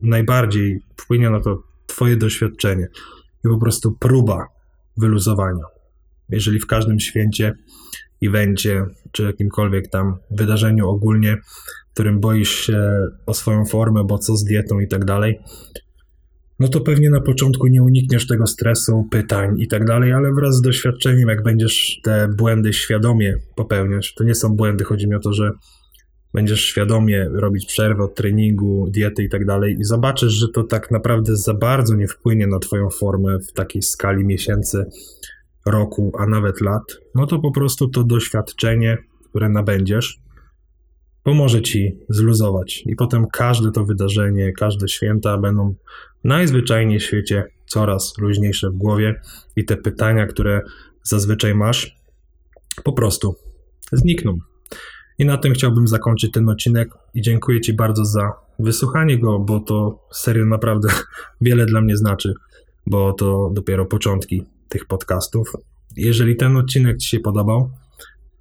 Najbardziej 0.01 0.79
wpłynie 0.97 1.29
na 1.29 1.39
to 1.39 1.63
Twoje 1.85 2.17
doświadczenie 2.17 2.87
i 3.45 3.49
po 3.49 3.57
prostu 3.57 3.91
próba 3.91 4.47
wyluzowania. 4.97 5.63
Jeżeli 6.29 6.59
w 6.59 6.67
każdym 6.67 6.99
święcie, 6.99 7.53
evencie 8.23 8.85
czy 9.11 9.23
jakimkolwiek 9.23 9.89
tam 9.89 10.17
wydarzeniu 10.31 10.89
ogólnie, 10.89 11.37
w 11.89 11.93
którym 11.93 12.19
boisz 12.19 12.49
się 12.49 13.07
o 13.25 13.33
swoją 13.33 13.65
formę, 13.65 14.03
bo 14.03 14.17
co 14.17 14.35
z 14.35 14.43
dietą 14.43 14.79
i 14.79 14.87
tak 14.87 15.05
dalej, 15.05 15.39
no 16.63 16.69
to 16.69 16.81
pewnie 16.81 17.09
na 17.09 17.21
początku 17.21 17.67
nie 17.67 17.83
unikniesz 17.83 18.27
tego 18.27 18.47
stresu, 18.47 19.07
pytań 19.11 19.59
i 19.59 19.67
tak 19.67 19.85
dalej, 19.85 20.11
ale 20.11 20.33
wraz 20.33 20.55
z 20.55 20.61
doświadczeniem, 20.61 21.29
jak 21.29 21.43
będziesz 21.43 21.99
te 22.03 22.27
błędy 22.37 22.73
świadomie 22.73 23.37
popełniać, 23.55 24.13
to 24.13 24.23
nie 24.23 24.35
są 24.35 24.49
błędy, 24.49 24.83
chodzi 24.83 25.07
mi 25.07 25.15
o 25.15 25.19
to, 25.19 25.33
że 25.33 25.51
będziesz 26.33 26.61
świadomie 26.61 27.29
robić 27.33 27.65
przerwę 27.65 28.03
od 28.03 28.15
treningu, 28.15 28.87
diety 28.89 29.23
i 29.23 29.29
tak 29.29 29.45
dalej 29.45 29.77
i 29.79 29.83
zobaczysz, 29.83 30.33
że 30.33 30.47
to 30.49 30.63
tak 30.63 30.91
naprawdę 30.91 31.35
za 31.35 31.53
bardzo 31.53 31.95
nie 31.95 32.07
wpłynie 32.07 32.47
na 32.47 32.59
twoją 32.59 32.89
formę 32.89 33.39
w 33.39 33.53
takiej 33.53 33.81
skali 33.81 34.25
miesięcy, 34.25 34.85
roku, 35.65 36.11
a 36.19 36.25
nawet 36.25 36.61
lat, 36.61 36.83
no 37.15 37.27
to 37.27 37.39
po 37.39 37.51
prostu 37.51 37.89
to 37.89 38.03
doświadczenie, 38.03 38.97
które 39.29 39.49
nabędziesz, 39.49 40.19
pomoże 41.23 41.61
ci 41.61 41.97
zluzować. 42.09 42.83
I 42.85 42.95
potem 42.95 43.27
każde 43.27 43.71
to 43.71 43.85
wydarzenie, 43.85 44.51
każde 44.51 44.87
święta 44.87 45.37
będą 45.37 45.75
najzwyczajniej 46.23 46.99
w 46.99 47.03
świecie 47.03 47.43
coraz 47.65 48.17
luźniejsze 48.17 48.69
w 48.69 48.73
głowie 48.73 49.21
i 49.55 49.65
te 49.65 49.77
pytania, 49.77 50.27
które 50.27 50.61
zazwyczaj 51.03 51.55
masz, 51.55 51.95
po 52.83 52.93
prostu 52.93 53.35
znikną. 53.91 54.37
I 55.17 55.25
na 55.25 55.37
tym 55.37 55.53
chciałbym 55.53 55.87
zakończyć 55.87 56.31
ten 56.31 56.49
odcinek 56.49 56.89
i 57.13 57.21
dziękuję 57.21 57.61
Ci 57.61 57.73
bardzo 57.73 58.05
za 58.05 58.31
wysłuchanie 58.59 59.19
go, 59.19 59.39
bo 59.39 59.59
to 59.59 59.99
serio 60.11 60.45
naprawdę 60.45 60.87
wiele 61.41 61.65
dla 61.65 61.81
mnie 61.81 61.97
znaczy, 61.97 62.33
bo 62.87 63.13
to 63.13 63.51
dopiero 63.53 63.85
początki 63.85 64.43
tych 64.69 64.85
podcastów. 64.85 65.53
Jeżeli 65.95 66.35
ten 66.35 66.57
odcinek 66.57 66.97
Ci 66.97 67.09
się 67.09 67.19
podobał, 67.19 67.71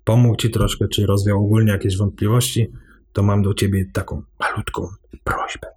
pomógł 0.05 0.37
Ci 0.37 0.51
troszkę, 0.51 0.89
czy 0.89 1.07
rozwiał 1.07 1.45
ogólnie 1.45 1.73
jakieś 1.73 1.97
wątpliwości, 1.97 2.73
to 3.13 3.23
mam 3.23 3.43
do 3.43 3.55
Ciebie 3.55 3.85
taką 3.93 4.23
malutką 4.41 4.89
prośbę. 5.25 5.69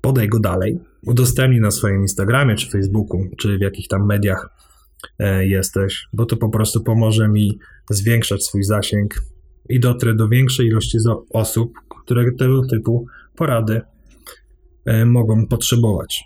Podaj 0.00 0.28
go 0.28 0.40
dalej, 0.40 0.78
udostępnij 1.06 1.60
na 1.60 1.70
swoim 1.70 2.00
Instagramie, 2.00 2.54
czy 2.54 2.70
Facebooku, 2.70 3.20
czy 3.38 3.58
w 3.58 3.60
jakich 3.60 3.88
tam 3.88 4.06
mediach 4.06 4.48
e, 5.18 5.46
jesteś, 5.46 6.08
bo 6.12 6.26
to 6.26 6.36
po 6.36 6.48
prostu 6.48 6.82
pomoże 6.82 7.28
mi 7.28 7.58
zwiększać 7.90 8.44
swój 8.44 8.64
zasięg 8.64 9.22
i 9.68 9.80
dotrę 9.80 10.14
do 10.14 10.28
większej 10.28 10.66
ilości 10.66 10.98
osób, 11.30 11.72
które 12.02 12.32
tego 12.38 12.66
typu 12.66 13.06
porady 13.36 13.80
e, 14.84 15.04
mogą 15.04 15.46
potrzebować. 15.46 16.24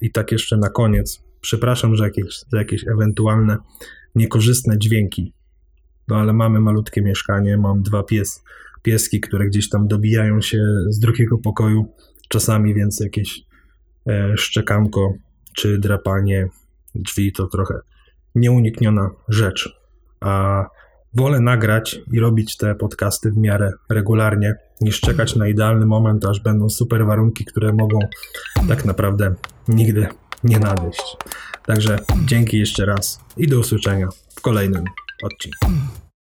I 0.00 0.10
tak 0.10 0.32
jeszcze 0.32 0.56
na 0.56 0.70
koniec, 0.70 1.22
przepraszam 1.40 1.96
że 1.96 2.04
jakieś, 2.04 2.40
jakieś 2.52 2.88
ewentualne 2.88 3.56
niekorzystne 4.14 4.78
dźwięki, 4.78 5.32
no 6.08 6.16
ale 6.16 6.32
mamy 6.32 6.60
malutkie 6.60 7.02
mieszkanie, 7.02 7.56
mam 7.56 7.82
dwa 7.82 8.02
pies, 8.02 8.44
pieski, 8.82 9.20
które 9.20 9.46
gdzieś 9.46 9.68
tam 9.68 9.88
dobijają 9.88 10.40
się 10.40 10.58
z 10.88 10.98
drugiego 10.98 11.38
pokoju 11.38 11.94
czasami, 12.28 12.74
więc 12.74 13.00
jakieś 13.00 13.42
e, 14.08 14.36
szczekanko 14.36 15.14
czy 15.56 15.78
drapanie 15.78 16.48
drzwi 16.94 17.32
to 17.32 17.46
trochę 17.46 17.74
nieunikniona 18.34 19.10
rzecz. 19.28 19.76
A 20.20 20.64
wolę 21.14 21.40
nagrać 21.40 22.00
i 22.12 22.20
robić 22.20 22.56
te 22.56 22.74
podcasty 22.74 23.30
w 23.30 23.36
miarę 23.36 23.72
regularnie, 23.90 24.54
niż 24.80 25.00
czekać 25.00 25.36
na 25.36 25.48
idealny 25.48 25.86
moment, 25.86 26.24
aż 26.24 26.40
będą 26.40 26.68
super 26.68 27.06
warunki, 27.06 27.44
które 27.44 27.72
mogą 27.72 27.98
tak 28.68 28.84
naprawdę 28.84 29.34
nigdy 29.68 30.06
nie 30.44 30.58
nadejść. 30.58 31.16
Także 31.66 31.98
dzięki 32.24 32.58
jeszcze 32.58 32.86
raz 32.86 33.20
i 33.36 33.46
do 33.46 33.58
usłyszenia 33.58 34.08
w 34.36 34.40
kolejnym 34.40 34.84
odcinku. 35.22 35.83